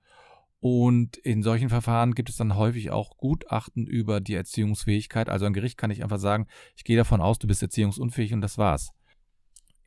Und 0.62 1.16
in 1.18 1.42
solchen 1.42 1.70
Verfahren 1.70 2.16
gibt 2.16 2.30
es 2.30 2.36
dann 2.36 2.58
häufig 2.58 2.92
auch 2.92 3.16
Gutachten 3.16 3.88
über 3.88 4.20
die 4.20 4.34
Erziehungsfähigkeit. 4.34 5.30
Also 5.30 5.46
ein 5.46 5.54
Gericht 5.54 5.78
kann 5.78 5.90
nicht 5.90 6.04
einfach 6.04 6.20
sagen, 6.20 6.48
ich 6.76 6.84
gehe 6.84 6.98
davon 6.98 7.22
aus, 7.22 7.40
du 7.40 7.48
bist 7.48 7.62
erziehungsunfähig 7.62 8.34
und 8.34 8.42
das 8.42 8.58
war's. 8.58 8.92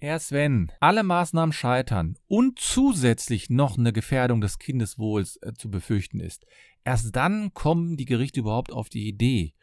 Erst 0.01 0.33
wenn 0.33 0.73
alle 0.81 1.05
Maßnahmen 1.05 1.53
scheitern 1.53 2.17
und 2.27 2.59
zusätzlich 2.59 3.51
noch 3.51 3.79
eine 3.79 3.93
Gefährdung 3.93 4.41
des 4.41 4.59
Kindeswohls 4.59 5.37
äh, 5.43 5.53
zu 5.53 5.71
befürchten 5.71 6.19
ist, 6.19 6.45
erst 6.83 7.15
dann 7.15 7.55
kommen 7.55 7.97
die 7.97 8.07
Gerichte 8.07 8.41
überhaupt 8.41 8.73
auf 8.73 8.89
die 8.89 9.07
Idee, 9.07 9.55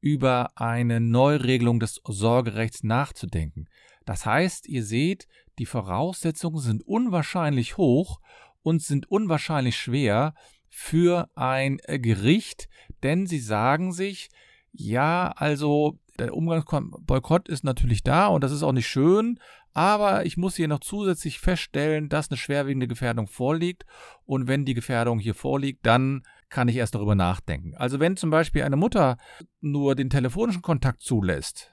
über 0.00 0.50
eine 0.56 1.00
Neuregelung 1.00 1.80
des 1.80 2.00
Sorgerechts 2.04 2.82
nachzudenken. 2.82 3.66
Das 4.04 4.24
heißt, 4.24 4.68
ihr 4.68 4.84
seht, 4.84 5.26
die 5.58 5.66
Voraussetzungen 5.66 6.60
sind 6.60 6.86
unwahrscheinlich 6.86 7.76
hoch 7.76 8.20
und 8.62 8.82
sind 8.82 9.10
unwahrscheinlich 9.10 9.76
schwer 9.76 10.34
für 10.68 11.28
ein 11.34 11.78
Gericht, 11.86 12.68
denn 13.02 13.26
sie 13.26 13.38
sagen 13.40 13.92
sich, 13.92 14.28
ja, 14.72 15.32
also 15.36 15.98
der 16.18 16.34
Umgangsboykott 16.34 17.48
ist 17.48 17.64
natürlich 17.64 18.02
da 18.02 18.26
und 18.26 18.44
das 18.44 18.52
ist 18.52 18.62
auch 18.62 18.72
nicht 18.72 18.88
schön, 18.88 19.38
aber 19.72 20.24
ich 20.24 20.36
muss 20.36 20.56
hier 20.56 20.68
noch 20.68 20.80
zusätzlich 20.80 21.38
feststellen, 21.38 22.08
dass 22.08 22.30
eine 22.30 22.38
schwerwiegende 22.38 22.88
Gefährdung 22.88 23.26
vorliegt 23.26 23.84
und 24.24 24.48
wenn 24.48 24.64
die 24.64 24.74
Gefährdung 24.74 25.18
hier 25.18 25.34
vorliegt, 25.34 25.84
dann 25.84 26.22
kann 26.48 26.68
ich 26.68 26.76
erst 26.76 26.94
darüber 26.94 27.14
nachdenken. 27.14 27.74
Also 27.76 28.00
wenn 28.00 28.16
zum 28.16 28.30
Beispiel 28.30 28.62
eine 28.62 28.76
Mutter 28.76 29.16
nur 29.60 29.94
den 29.94 30.10
telefonischen 30.10 30.62
Kontakt 30.62 31.00
zulässt, 31.00 31.72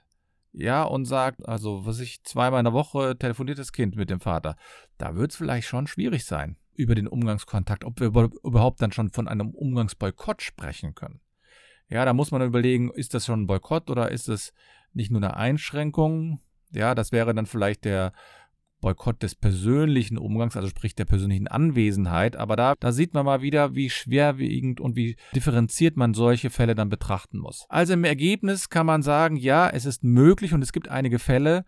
ja, 0.51 0.83
und 0.83 1.05
sagt, 1.05 1.47
also 1.47 1.85
was 1.85 1.99
ich 1.99 2.23
zweimal 2.23 2.59
in 2.59 2.65
der 2.65 2.73
Woche 2.73 3.17
telefoniert 3.17 3.57
das 3.57 3.71
Kind 3.71 3.95
mit 3.95 4.09
dem 4.09 4.19
Vater, 4.19 4.55
da 4.97 5.15
wird 5.15 5.31
es 5.31 5.37
vielleicht 5.37 5.67
schon 5.67 5.87
schwierig 5.87 6.25
sein 6.25 6.57
über 6.75 6.95
den 6.95 7.07
Umgangskontakt, 7.07 7.83
ob 7.83 7.99
wir 7.99 8.07
überhaupt 8.43 8.81
dann 8.81 8.91
schon 8.91 9.09
von 9.09 9.27
einem 9.27 9.49
Umgangsboykott 9.49 10.41
sprechen 10.41 10.93
können. 10.93 11.21
Ja, 11.89 12.05
da 12.05 12.13
muss 12.13 12.31
man 12.31 12.41
überlegen, 12.41 12.91
ist 12.91 13.13
das 13.13 13.25
schon 13.25 13.41
ein 13.41 13.47
Boykott 13.47 13.89
oder 13.89 14.11
ist 14.11 14.29
es 14.29 14.53
nicht 14.93 15.11
nur 15.11 15.21
eine 15.21 15.35
Einschränkung? 15.35 16.39
Ja, 16.71 16.95
das 16.95 17.11
wäre 17.11 17.33
dann 17.33 17.45
vielleicht 17.45 17.85
der 17.85 18.13
Boykott 18.83 19.23
des 19.23 19.33
persönlichen 19.33 20.17
Umgangs, 20.17 20.57
also 20.57 20.67
sprich 20.67 20.93
der 20.93 21.05
persönlichen 21.05 21.47
Anwesenheit. 21.47 22.35
Aber 22.35 22.57
da, 22.57 22.75
da 22.79 22.91
sieht 22.91 23.13
man 23.13 23.25
mal 23.25 23.41
wieder, 23.41 23.75
wie 23.75 23.89
schwerwiegend 23.89 24.81
und 24.81 24.97
wie 24.97 25.15
differenziert 25.33 25.95
man 25.95 26.13
solche 26.13 26.49
Fälle 26.49 26.75
dann 26.75 26.89
betrachten 26.89 27.39
muss. 27.39 27.65
Also 27.69 27.93
im 27.93 28.03
Ergebnis 28.03 28.69
kann 28.69 28.85
man 28.85 29.01
sagen, 29.01 29.37
ja, 29.37 29.69
es 29.69 29.85
ist 29.85 30.03
möglich 30.03 30.53
und 30.53 30.61
es 30.61 30.73
gibt 30.73 30.89
einige 30.89 31.17
Fälle, 31.17 31.63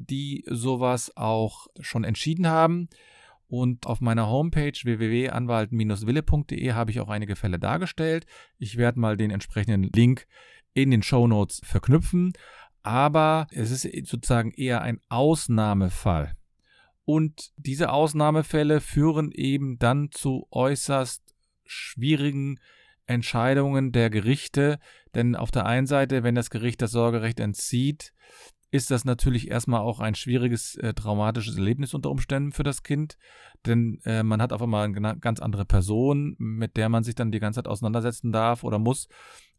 die 0.00 0.42
sowas 0.48 1.14
auch 1.16 1.66
schon 1.80 2.02
entschieden 2.02 2.46
haben. 2.46 2.88
Und 3.46 3.86
auf 3.86 4.00
meiner 4.00 4.28
Homepage 4.28 4.72
www.anwalt-wille.de 4.72 6.72
habe 6.72 6.90
ich 6.90 7.00
auch 7.00 7.10
einige 7.10 7.36
Fälle 7.36 7.58
dargestellt. 7.58 8.24
Ich 8.58 8.78
werde 8.78 8.98
mal 8.98 9.18
den 9.18 9.30
entsprechenden 9.30 9.82
Link 9.94 10.26
in 10.72 10.90
den 10.90 11.02
Show 11.02 11.26
Notes 11.26 11.60
verknüpfen. 11.62 12.32
Aber 12.82 13.48
es 13.50 13.70
ist 13.70 14.08
sozusagen 14.08 14.50
eher 14.52 14.80
ein 14.80 15.00
Ausnahmefall. 15.10 16.34
Und 17.04 17.52
diese 17.56 17.92
Ausnahmefälle 17.92 18.80
führen 18.80 19.30
eben 19.32 19.78
dann 19.78 20.10
zu 20.10 20.46
äußerst 20.50 21.22
schwierigen 21.64 22.58
Entscheidungen 23.06 23.92
der 23.92 24.10
Gerichte. 24.10 24.78
Denn 25.14 25.36
auf 25.36 25.50
der 25.50 25.66
einen 25.66 25.86
Seite, 25.86 26.22
wenn 26.22 26.34
das 26.34 26.50
Gericht 26.50 26.80
das 26.80 26.92
Sorgerecht 26.92 27.40
entzieht, 27.40 28.12
ist 28.70 28.90
das 28.90 29.04
natürlich 29.04 29.50
erstmal 29.50 29.82
auch 29.82 30.00
ein 30.00 30.16
schwieriges, 30.16 30.74
äh, 30.76 30.94
traumatisches 30.94 31.56
Erlebnis 31.56 31.94
unter 31.94 32.10
Umständen 32.10 32.50
für 32.50 32.64
das 32.64 32.82
Kind. 32.82 33.16
Denn 33.66 34.00
äh, 34.04 34.22
man 34.22 34.42
hat 34.42 34.52
auf 34.52 34.62
einmal 34.62 34.84
eine 34.86 35.16
ganz 35.18 35.40
andere 35.40 35.64
Person, 35.64 36.34
mit 36.38 36.76
der 36.76 36.88
man 36.88 37.04
sich 37.04 37.14
dann 37.14 37.30
die 37.30 37.38
ganze 37.38 37.58
Zeit 37.58 37.68
auseinandersetzen 37.68 38.32
darf 38.32 38.64
oder 38.64 38.78
muss. 38.80 39.08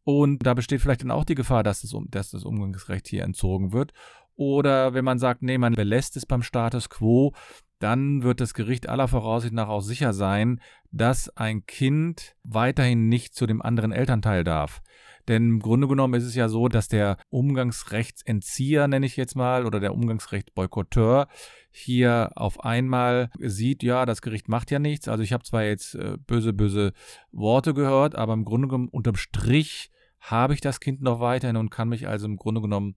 Und 0.04 0.46
da 0.46 0.54
besteht 0.54 0.82
vielleicht 0.82 1.02
dann 1.02 1.12
auch 1.12 1.24
die 1.24 1.34
Gefahr, 1.34 1.64
dass 1.64 1.82
das, 1.82 1.96
dass 2.10 2.32
das 2.32 2.44
Umgangsrecht 2.44 3.08
hier 3.08 3.24
entzogen 3.24 3.72
wird. 3.72 3.94
Oder 4.36 4.94
wenn 4.94 5.06
man 5.06 5.20
sagt, 5.20 5.42
nee, 5.42 5.58
man 5.58 5.74
belässt 5.74 6.18
es 6.18 6.26
beim 6.26 6.44
Status 6.44 6.90
quo, 6.90 7.34
dann 7.80 8.24
wird 8.24 8.42
das 8.42 8.54
Gericht 8.54 8.90
aller 8.90 9.08
Voraussicht 9.08 9.54
nach 9.54 9.68
auch 9.68 9.82
sicher 9.82 10.14
sein, 10.14 10.62
dass 10.92 11.30
ein 11.36 11.66
Kind 11.66 12.36
weiterhin 12.44 13.10
nicht 13.10 13.36
zu 13.36 13.46
dem 13.46 13.62
anderen 13.62 13.92
Elternteil 13.92 14.44
darf. 14.44 14.82
Denn 15.28 15.50
im 15.50 15.60
Grunde 15.60 15.88
genommen 15.88 16.14
ist 16.14 16.24
es 16.24 16.36
ja 16.36 16.50
so, 16.50 16.68
dass 16.68 16.88
der 16.88 17.18
Umgangsrechtsentzieher, 17.30 18.88
nenne 18.88 19.06
ich 19.06 19.18
jetzt 19.18 19.36
mal, 19.36 19.66
oder 19.66 19.80
der 19.80 19.94
Umgangsrechtsboykotteur 19.94 21.28
hier 21.72 22.32
auf 22.36 22.64
einmal 22.64 23.30
sieht, 23.40 23.84
ja, 23.84 24.06
das 24.06 24.22
Gericht 24.22 24.48
macht 24.48 24.72
ja 24.72 24.80
nichts. 24.80 25.08
Also 25.08 25.24
ich 25.24 25.34
habe 25.34 25.44
zwar 25.44 25.64
jetzt 25.64 25.96
äh, 25.96 26.18
böse, 26.26 26.54
böse 26.54 26.94
Worte 27.32 27.74
gehört, 27.74 28.16
aber 28.16 28.34
im 28.34 28.46
Grunde 28.46 28.68
genommen 28.68 28.90
unterm 28.90 29.16
Strich 29.16 29.90
habe 30.20 30.54
ich 30.54 30.62
das 30.62 30.80
Kind 30.80 31.02
noch 31.02 31.20
weiterhin 31.20 31.58
und 31.58 31.72
kann 31.72 31.90
mich 31.90 32.08
also 32.08 32.26
im 32.28 32.38
Grunde 32.38 32.62
genommen 32.62 32.96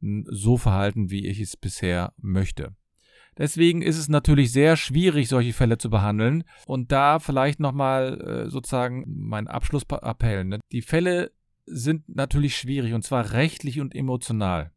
so 0.00 0.56
verhalten, 0.56 1.10
wie 1.10 1.26
ich 1.26 1.40
es 1.40 1.56
bisher 1.56 2.12
möchte. 2.16 2.74
Deswegen 3.38 3.80
ist 3.80 3.96
es 3.96 4.08
natürlich 4.08 4.52
sehr 4.52 4.76
schwierig, 4.76 5.28
solche 5.28 5.52
Fälle 5.52 5.78
zu 5.78 5.88
behandeln. 5.88 6.44
Und 6.66 6.92
da 6.92 7.18
vielleicht 7.18 7.60
nochmal 7.60 8.20
äh, 8.20 8.50
sozusagen 8.50 9.04
mein 9.06 9.46
Abschlussappell. 9.46 10.44
Ne? 10.44 10.60
Die 10.72 10.82
Fälle 10.82 11.32
sind 11.66 12.08
natürlich 12.08 12.56
schwierig 12.56 12.92
und 12.94 13.02
zwar 13.02 13.32
rechtlich 13.32 13.80
und 13.80 13.94
emotional. 13.94 14.72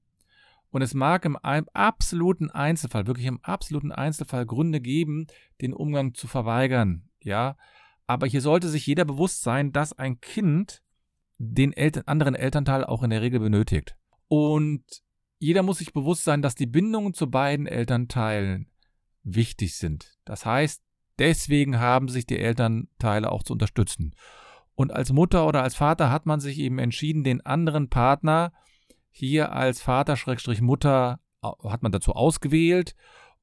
Und 0.70 0.82
es 0.82 0.94
mag 0.94 1.25
im 1.25 1.38
absoluten 1.38 2.50
Einzelfall, 2.50 3.06
wirklich 3.06 3.27
im 3.27 3.44
absoluten 3.44 3.92
Einzelfall 3.92 4.46
Gründe 4.46 4.82
geben, 4.82 5.27
den 5.62 5.74
Umgang 5.74 6.13
zu 6.13 6.27
verweigern. 6.27 7.10
Ja, 7.22 7.58
aber 8.08 8.27
hier 8.27 8.42
sollte 8.42 8.70
sich 8.70 8.88
jeder 8.88 9.06
bewusst 9.06 9.44
sein, 9.44 9.72
dass 9.72 9.94
ein 9.94 10.20
Kind 10.20 10.82
den 11.38 11.74
Eltern, 11.74 12.03
anderen 12.06 12.36
Elternteil 12.36 12.84
auch 12.86 13.03
in 13.03 13.12
der 13.12 13.22
Regel 13.22 13.39
benötigt. 13.39 13.96
Und 14.27 14.84
jeder 15.43 15.62
muss 15.62 15.79
sich 15.79 15.91
bewusst 15.91 16.23
sein, 16.23 16.41
dass 16.41 16.55
die 16.55 16.65
Bindungen 16.65 17.13
zu 17.13 17.29
beiden 17.29 17.67
Elternteilen 17.67 18.71
wichtig 19.23 19.75
sind. 19.75 20.17
Das 20.23 20.45
heißt, 20.45 20.81
deswegen 21.19 21.79
haben 21.79 22.07
sich 22.07 22.25
die 22.25 22.39
Elternteile 22.39 23.29
auch 23.29 23.43
zu 23.43 23.51
unterstützen. 23.51 24.15
Und 24.73 24.93
als 24.93 25.12
Mutter 25.12 25.45
oder 25.45 25.62
als 25.62 25.75
Vater 25.75 26.09
hat 26.09 26.25
man 26.25 26.39
sich 26.39 26.59
eben 26.59 26.79
entschieden, 26.79 27.25
den 27.25 27.45
anderen 27.45 27.89
Partner 27.89 28.53
hier 29.12 29.51
als 29.51 29.81
Vater-Mutter 29.81 31.19
hat 31.41 31.83
man 31.83 31.91
dazu 31.91 32.13
ausgewählt. 32.13 32.95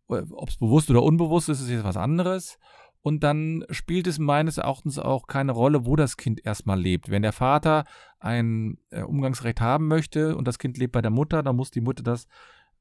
Ob 0.08 0.48
es 0.48 0.56
bewusst 0.56 0.90
oder 0.90 1.02
unbewusst 1.02 1.50
ist, 1.50 1.60
ist 1.60 1.68
jetzt 1.68 1.84
was 1.84 1.98
anderes. 1.98 2.58
Und 3.02 3.24
dann 3.24 3.64
spielt 3.70 4.06
es 4.06 4.18
meines 4.18 4.58
Erachtens 4.58 4.98
auch 4.98 5.26
keine 5.26 5.52
Rolle, 5.52 5.86
wo 5.86 5.96
das 5.96 6.16
Kind 6.16 6.44
erstmal 6.44 6.78
lebt. 6.78 7.10
Wenn 7.10 7.22
der 7.22 7.32
Vater 7.32 7.84
ein 8.18 8.78
äh, 8.90 9.02
Umgangsrecht 9.02 9.60
haben 9.60 9.88
möchte 9.88 10.36
und 10.36 10.46
das 10.46 10.58
Kind 10.58 10.76
lebt 10.76 10.92
bei 10.92 11.00
der 11.00 11.10
Mutter, 11.10 11.42
dann 11.42 11.56
muss 11.56 11.70
die 11.70 11.80
Mutter 11.80 12.02
das 12.02 12.28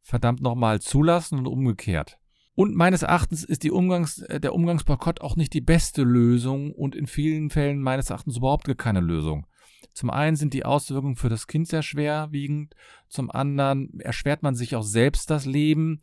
verdammt 0.02 0.42
nochmal 0.42 0.82
zulassen 0.82 1.40
und 1.40 1.48
umgekehrt. 1.48 2.20
Und 2.56 2.76
meines 2.76 3.04
Erachtens 3.04 3.46
ist 3.46 3.64
Umgangs-, 3.72 4.22
äh, 4.24 4.42
der 4.42 4.54
Umgangsboykott 4.54 5.22
auch 5.22 5.38
nicht 5.38 5.54
die 5.54 5.62
beste 5.62 6.04
Lösung 6.04 6.74
und 6.74 6.96
in 6.96 7.08
vielen 7.08 7.50
Fällen 7.50 7.82
meines 7.82 8.10
Erachtens 8.10 8.38
überhaupt 8.38 8.78
keine 8.78 9.00
Lösung. 9.00 9.48
Zum 9.94 10.10
einen 10.10 10.36
sind 10.36 10.54
die 10.54 10.66
Auswirkungen 10.66 11.16
für 11.16 11.30
das 11.30 11.48
Kind 11.48 11.70
sehr 11.70 11.82
schwerwiegend, 11.82 12.76
zum 13.08 13.32
anderen 13.32 14.00
erschwert 14.02 14.44
man 14.44 14.56
sich 14.56 14.76
auch 14.76 14.84
selbst 14.84 15.30
das 15.30 15.46
Leben 15.46 16.02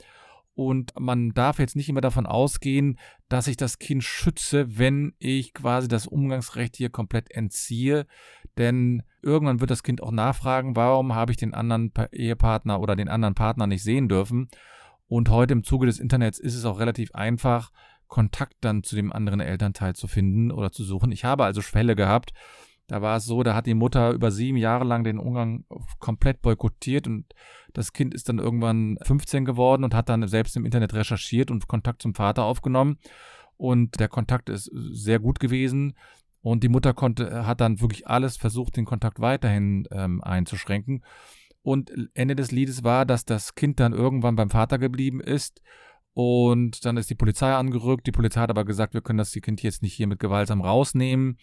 und 0.57 0.99
man 0.99 1.35
darf 1.35 1.59
jetzt 1.59 1.77
nicht 1.77 1.91
immer 1.91 2.01
davon 2.01 2.25
ausgehen, 2.25 2.99
dass 3.29 3.47
ich 3.47 3.59
das 3.59 3.79
Kind 3.79 4.03
schütze, 4.03 4.79
wenn 4.79 5.13
ich 5.19 5.53
quasi 5.53 5.87
das 5.87 6.07
Umgangsrecht 6.07 6.77
hier 6.77 6.89
komplett 6.89 7.31
entziehe. 7.31 8.07
Denn 8.57 9.03
irgendwann 9.21 9.61
wird 9.61 9.71
das 9.71 9.83
Kind 9.83 10.03
auch 10.03 10.11
nachfragen, 10.11 10.75
warum 10.75 11.15
habe 11.15 11.31
ich 11.31 11.37
den 11.37 11.53
anderen 11.53 11.93
Ehepartner 12.11 12.81
oder 12.81 12.97
den 12.97 13.11
anderen 13.11 13.35
Partner 13.35 13.67
nicht 13.67 13.83
sehen 13.83 14.09
dürfen. 14.09 14.49
Und 15.09 15.29
heute 15.29 15.53
im 15.53 15.63
Zuge 15.63 15.85
des 15.85 16.01
Internets 16.01 16.39
ist 16.39 16.55
es 16.55 16.65
auch 16.65 16.81
relativ 16.81 17.15
einfach, 17.15 17.71
Kontakt 18.09 18.55
dann 18.63 18.83
zu 18.83 18.97
dem 18.97 19.13
anderen 19.13 19.41
Elternteil 19.41 19.95
zu 19.95 20.09
finden 20.09 20.51
oder 20.51 20.73
zu 20.73 20.85
suchen. 20.85 21.13
Ich 21.13 21.27
habe 21.27 21.45
also 21.45 21.61
Fälle 21.61 21.97
gehabt, 21.97 22.33
da 22.87 23.03
war 23.03 23.17
es 23.17 23.25
so, 23.25 23.43
da 23.43 23.55
hat 23.55 23.67
die 23.67 23.75
Mutter 23.75 24.13
über 24.13 24.31
sieben 24.31 24.57
Jahre 24.57 24.85
lang 24.85 25.05
den 25.05 25.19
Umgang 25.19 25.65
komplett 25.99 26.43
boykottiert 26.43 27.07
und 27.07 27.27
das 27.73 27.93
Kind 27.93 28.15
ist 28.15 28.29
dann 28.29 28.39
irgendwann 28.39 28.97
15 29.03 29.45
geworden 29.45 29.85
und 29.85 29.95
hat 29.95 30.09
dann 30.09 30.27
selbst 30.29 30.57
im 30.57 30.65
Internet 30.65 30.95
recherchiert 30.95 31.51
und 31.51 31.69
Kontakt 31.69 32.01
zum 32.01 32.15
Vater 32.15 32.45
aufgenommen. 32.45 32.99
Und 33.57 34.01
der 34.01 34.09
Kontakt 34.09 34.49
ist 34.49 34.71
sehr 34.73 35.19
gut 35.19 35.41
gewesen. 35.41 35.95
Und 36.43 36.63
die 36.63 36.69
Mutter 36.69 36.95
konnte, 36.95 37.45
hat 37.47 37.61
dann 37.61 37.81
wirklich 37.81 38.07
alles 38.07 38.37
versucht, 38.37 38.77
den 38.77 38.85
Kontakt 38.85 39.21
weiterhin 39.21 39.87
ähm, 39.91 40.23
einzuschränken. 40.23 41.05
Und 41.63 41.91
Ende 42.15 42.37
des 42.37 42.53
Liedes 42.53 42.85
war, 42.85 43.05
dass 43.05 43.25
das 43.25 43.57
Kind 43.57 43.81
dann 43.81 43.93
irgendwann 43.93 44.37
beim 44.37 44.51
Vater 44.51 44.79
geblieben 44.79 45.21
ist. 45.21 45.61
Und 46.19 46.87
dann 46.87 46.97
ist 46.97 47.11
die 47.11 47.15
Polizei 47.15 47.53
angerückt. 47.53 48.07
Die 48.07 48.13
Polizei 48.13 48.41
hat 48.41 48.49
aber 48.49 48.65
gesagt, 48.65 48.95
wir 48.95 49.03
können 49.03 49.19
das 49.19 49.33
Kind 49.33 49.63
jetzt 49.63 49.83
nicht 49.83 49.93
hier 49.93 50.07
mit 50.07 50.19
gewaltsam 50.19 50.63
rausnehmen. 50.63 51.37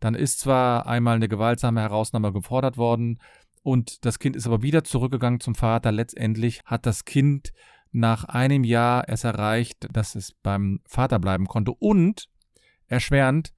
Dann 0.00 0.16
ist 0.16 0.40
zwar 0.40 0.88
einmal 0.88 1.14
eine 1.14 1.28
gewaltsame 1.28 1.80
Herausnahme 1.80 2.32
gefordert 2.32 2.76
worden 2.76 3.20
und 3.62 4.04
das 4.04 4.18
Kind 4.18 4.34
ist 4.34 4.48
aber 4.48 4.62
wieder 4.62 4.82
zurückgegangen 4.82 5.38
zum 5.38 5.54
Vater. 5.54 5.92
Letztendlich 5.92 6.60
hat 6.64 6.86
das 6.86 7.04
Kind 7.04 7.52
nach 7.92 8.24
einem 8.24 8.64
Jahr 8.64 9.08
es 9.08 9.22
erreicht, 9.22 9.86
dass 9.92 10.16
es 10.16 10.32
beim 10.32 10.80
Vater 10.88 11.20
bleiben 11.20 11.46
konnte 11.46 11.70
und 11.70 12.28
erschwerend, 12.88 13.52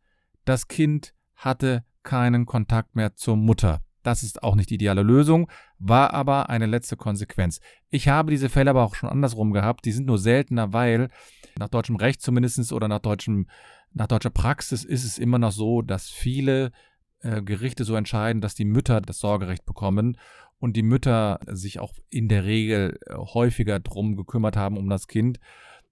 das 0.44 0.68
Kind 0.68 1.14
hatte 1.34 1.82
keinen 2.02 2.44
Kontakt 2.44 2.94
mehr 2.94 3.16
zur 3.16 3.38
Mutter. 3.38 3.80
Das 4.08 4.22
ist 4.22 4.42
auch 4.42 4.54
nicht 4.54 4.70
die 4.70 4.76
ideale 4.76 5.02
Lösung, 5.02 5.50
war 5.78 6.14
aber 6.14 6.48
eine 6.48 6.64
letzte 6.64 6.96
Konsequenz. 6.96 7.60
Ich 7.90 8.08
habe 8.08 8.30
diese 8.30 8.48
Fälle 8.48 8.70
aber 8.70 8.82
auch 8.82 8.94
schon 8.94 9.10
andersrum 9.10 9.52
gehabt. 9.52 9.84
Die 9.84 9.92
sind 9.92 10.06
nur 10.06 10.16
seltener, 10.16 10.72
weil 10.72 11.10
nach 11.58 11.68
deutschem 11.68 11.96
Recht 11.96 12.22
zumindest 12.22 12.72
oder 12.72 12.88
nach 12.88 13.00
deutschem 13.00 13.48
nach 13.92 14.06
deutscher 14.06 14.30
Praxis 14.30 14.82
ist 14.82 15.04
es 15.04 15.18
immer 15.18 15.38
noch 15.38 15.52
so, 15.52 15.82
dass 15.82 16.08
viele 16.08 16.72
äh, 17.20 17.42
Gerichte 17.42 17.84
so 17.84 17.96
entscheiden, 17.96 18.40
dass 18.40 18.54
die 18.54 18.64
Mütter 18.64 19.02
das 19.02 19.18
Sorgerecht 19.18 19.66
bekommen 19.66 20.16
und 20.58 20.74
die 20.74 20.82
Mütter 20.82 21.40
sich 21.46 21.78
auch 21.78 21.92
in 22.08 22.28
der 22.28 22.44
Regel 22.44 22.98
äh, 23.04 23.14
häufiger 23.14 23.78
drum 23.78 24.16
gekümmert 24.16 24.56
haben 24.56 24.78
um 24.78 24.88
das 24.88 25.06
Kind 25.06 25.38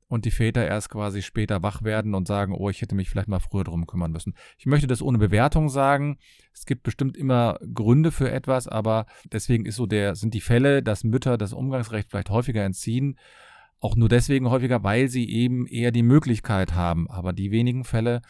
und 0.08 0.24
die 0.24 0.30
Väter 0.30 0.66
erst 0.66 0.90
quasi 0.90 1.22
später 1.22 1.62
wach 1.62 1.82
werden 1.82 2.14
und 2.14 2.28
sagen, 2.28 2.54
oh, 2.54 2.70
ich 2.70 2.80
hätte 2.80 2.94
mich 2.94 3.10
vielleicht 3.10 3.28
mal 3.28 3.40
früher 3.40 3.64
drum 3.64 3.86
kümmern 3.86 4.12
müssen. 4.12 4.34
Ich 4.56 4.66
möchte 4.66 4.86
das 4.86 5.02
ohne 5.02 5.18
Bewertung 5.18 5.68
sagen. 5.68 6.18
Es 6.52 6.64
gibt 6.64 6.84
bestimmt 6.84 7.16
immer 7.16 7.58
Gründe 7.74 8.12
für 8.12 8.30
etwas, 8.30 8.68
aber 8.68 9.06
deswegen 9.32 9.66
ist 9.66 9.76
so 9.76 9.86
der, 9.86 10.14
sind 10.14 10.34
die 10.34 10.40
Fälle, 10.40 10.82
dass 10.82 11.04
Mütter 11.04 11.36
das 11.36 11.52
Umgangsrecht 11.52 12.10
vielleicht 12.10 12.30
häufiger 12.30 12.64
entziehen, 12.64 13.18
auch 13.80 13.96
nur 13.96 14.08
deswegen 14.08 14.48
häufiger, 14.48 14.82
weil 14.84 15.08
sie 15.08 15.28
eben 15.28 15.66
eher 15.66 15.90
die 15.90 16.02
Möglichkeit 16.02 16.74
haben. 16.74 17.10
Aber 17.10 17.32
die 17.32 17.50
wenigen 17.50 17.84
Fälle, 17.84 18.22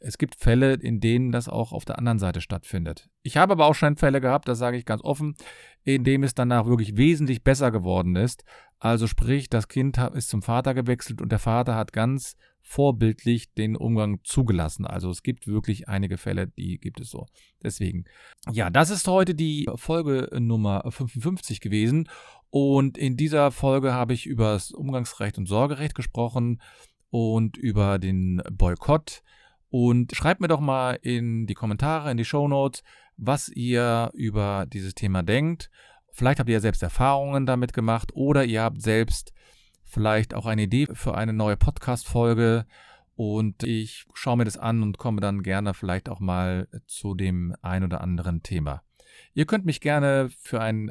es 0.00 0.18
gibt 0.18 0.36
Fälle, 0.36 0.74
in 0.74 1.00
denen 1.00 1.32
das 1.32 1.48
auch 1.48 1.72
auf 1.72 1.84
der 1.84 1.98
anderen 1.98 2.18
Seite 2.18 2.40
stattfindet. 2.40 3.08
Ich 3.22 3.36
habe 3.36 3.52
aber 3.52 3.66
auch 3.66 3.74
schon 3.74 3.96
Fälle 3.96 4.20
gehabt, 4.20 4.48
das 4.48 4.58
sage 4.58 4.76
ich 4.76 4.84
ganz 4.84 5.02
offen, 5.02 5.34
in 5.84 6.04
dem 6.04 6.22
es 6.22 6.34
danach 6.34 6.66
wirklich 6.66 6.96
wesentlich 6.96 7.42
besser 7.42 7.70
geworden 7.70 8.16
ist. 8.16 8.44
Also 8.78 9.06
sprich, 9.06 9.48
das 9.48 9.68
Kind 9.68 9.98
ist 10.14 10.28
zum 10.28 10.42
Vater 10.42 10.74
gewechselt 10.74 11.22
und 11.22 11.32
der 11.32 11.38
Vater 11.38 11.74
hat 11.74 11.92
ganz 11.92 12.36
vorbildlich 12.60 13.54
den 13.54 13.76
Umgang 13.76 14.18
zugelassen. 14.24 14.86
Also 14.86 15.08
es 15.08 15.22
gibt 15.22 15.46
wirklich 15.46 15.88
einige 15.88 16.18
Fälle, 16.18 16.48
die 16.48 16.78
gibt 16.78 17.00
es 17.00 17.10
so. 17.10 17.26
Deswegen, 17.62 18.04
ja, 18.50 18.70
das 18.70 18.90
ist 18.90 19.06
heute 19.06 19.34
die 19.34 19.68
Folge 19.76 20.28
Nummer 20.38 20.84
55 20.90 21.60
gewesen. 21.60 22.08
Und 22.50 22.98
in 22.98 23.16
dieser 23.16 23.50
Folge 23.52 23.94
habe 23.94 24.14
ich 24.14 24.26
über 24.26 24.52
das 24.52 24.72
Umgangsrecht 24.72 25.38
und 25.38 25.46
Sorgerecht 25.46 25.94
gesprochen 25.94 26.60
und 27.10 27.56
über 27.56 27.98
den 27.98 28.42
Boykott. 28.50 29.22
Und 29.68 30.14
schreibt 30.14 30.40
mir 30.40 30.48
doch 30.48 30.60
mal 30.60 30.98
in 31.02 31.46
die 31.46 31.54
Kommentare, 31.54 32.10
in 32.10 32.16
die 32.16 32.24
Show 32.24 32.48
Notes, 32.48 32.82
was 33.16 33.48
ihr 33.48 34.10
über 34.14 34.66
dieses 34.66 34.94
Thema 34.94 35.22
denkt. 35.22 35.70
Vielleicht 36.16 36.38
habt 36.38 36.48
ihr 36.48 36.54
ja 36.54 36.60
selbst 36.60 36.82
Erfahrungen 36.82 37.44
damit 37.44 37.74
gemacht 37.74 38.12
oder 38.14 38.42
ihr 38.42 38.62
habt 38.62 38.80
selbst 38.80 39.34
vielleicht 39.84 40.32
auch 40.32 40.46
eine 40.46 40.62
Idee 40.62 40.86
für 40.94 41.14
eine 41.14 41.34
neue 41.34 41.58
Podcast-Folge. 41.58 42.64
Und 43.16 43.62
ich 43.64 44.06
schaue 44.14 44.38
mir 44.38 44.46
das 44.46 44.56
an 44.56 44.82
und 44.82 44.96
komme 44.96 45.20
dann 45.20 45.42
gerne 45.42 45.74
vielleicht 45.74 46.08
auch 46.08 46.18
mal 46.18 46.68
zu 46.86 47.14
dem 47.14 47.54
ein 47.60 47.84
oder 47.84 48.00
anderen 48.00 48.42
Thema. 48.42 48.82
Ihr 49.34 49.44
könnt 49.44 49.66
mich 49.66 49.82
gerne 49.82 50.30
für 50.40 50.62
ein 50.62 50.90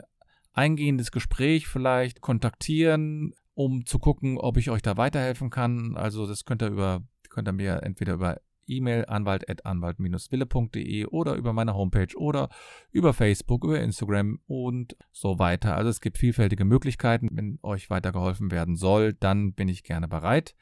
eingehendes 0.53 1.11
Gespräch 1.11 1.67
vielleicht 1.67 2.21
kontaktieren, 2.21 3.33
um 3.55 3.83
zu 3.87 3.97
gucken, 3.97 4.37
ob 4.37 4.57
ich 4.57 4.69
euch 4.69 4.83
da 4.83 4.95
weiterhelfen 4.95 5.49
kann. 5.49 5.97
Also 5.97 6.27
das 6.27 6.45
könnt 6.45 6.61
ihr 6.61 6.67
über, 6.67 7.01
könnt 7.29 7.47
ihr 7.47 7.53
mir 7.53 7.81
entweder 7.81 8.13
über 8.13 8.41
E-Mail 8.67 9.05
anwalt.anwalt-wille.de 9.05 11.05
oder 11.07 11.35
über 11.35 11.53
meine 11.53 11.75
Homepage 11.75 12.17
oder 12.17 12.49
über 12.91 13.13
Facebook, 13.13 13.63
über 13.63 13.79
Instagram 13.79 14.39
und 14.47 14.95
so 15.11 15.39
weiter. 15.39 15.75
Also 15.75 15.89
es 15.89 16.01
gibt 16.01 16.17
vielfältige 16.17 16.65
Möglichkeiten. 16.65 17.29
Wenn 17.31 17.59
euch 17.63 17.89
weitergeholfen 17.89 18.51
werden 18.51 18.75
soll, 18.75 19.13
dann 19.13 19.53
bin 19.53 19.67
ich 19.67 19.83
gerne 19.83 20.07
bereit, 20.07 20.55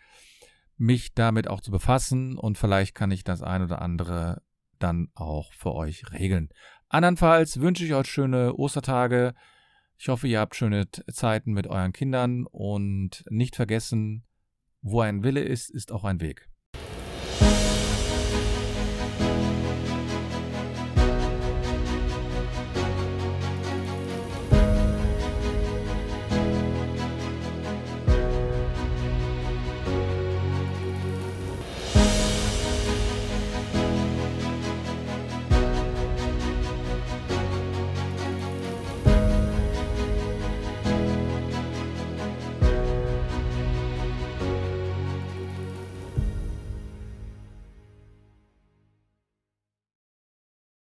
mich 0.77 1.13
damit 1.13 1.47
auch 1.47 1.61
zu 1.61 1.71
befassen 1.71 2.37
und 2.37 2.57
vielleicht 2.57 2.95
kann 2.95 3.11
ich 3.11 3.23
das 3.23 3.41
ein 3.41 3.63
oder 3.63 3.81
andere 3.81 4.41
dann 4.79 5.09
auch 5.13 5.53
für 5.53 5.73
euch 5.73 6.11
regeln. 6.11 6.49
Andernfalls 6.89 7.59
wünsche 7.59 7.85
ich 7.85 7.93
euch 7.93 8.07
schöne 8.07 8.55
Ostertage, 8.55 9.33
ich 9.97 10.09
hoffe, 10.09 10.27
ihr 10.27 10.41
habt 10.41 10.55
schöne 10.55 10.89
Zeiten 10.91 11.53
mit 11.53 11.67
euren 11.67 11.93
Kindern 11.93 12.45
und 12.45 13.23
nicht 13.29 13.55
vergessen, 13.55 14.25
Wo 14.81 14.99
ein 14.99 15.23
Wille 15.23 15.39
ist, 15.39 15.69
ist 15.69 15.93
auch 15.93 16.03
ein 16.03 16.19
Weg. 16.19 16.49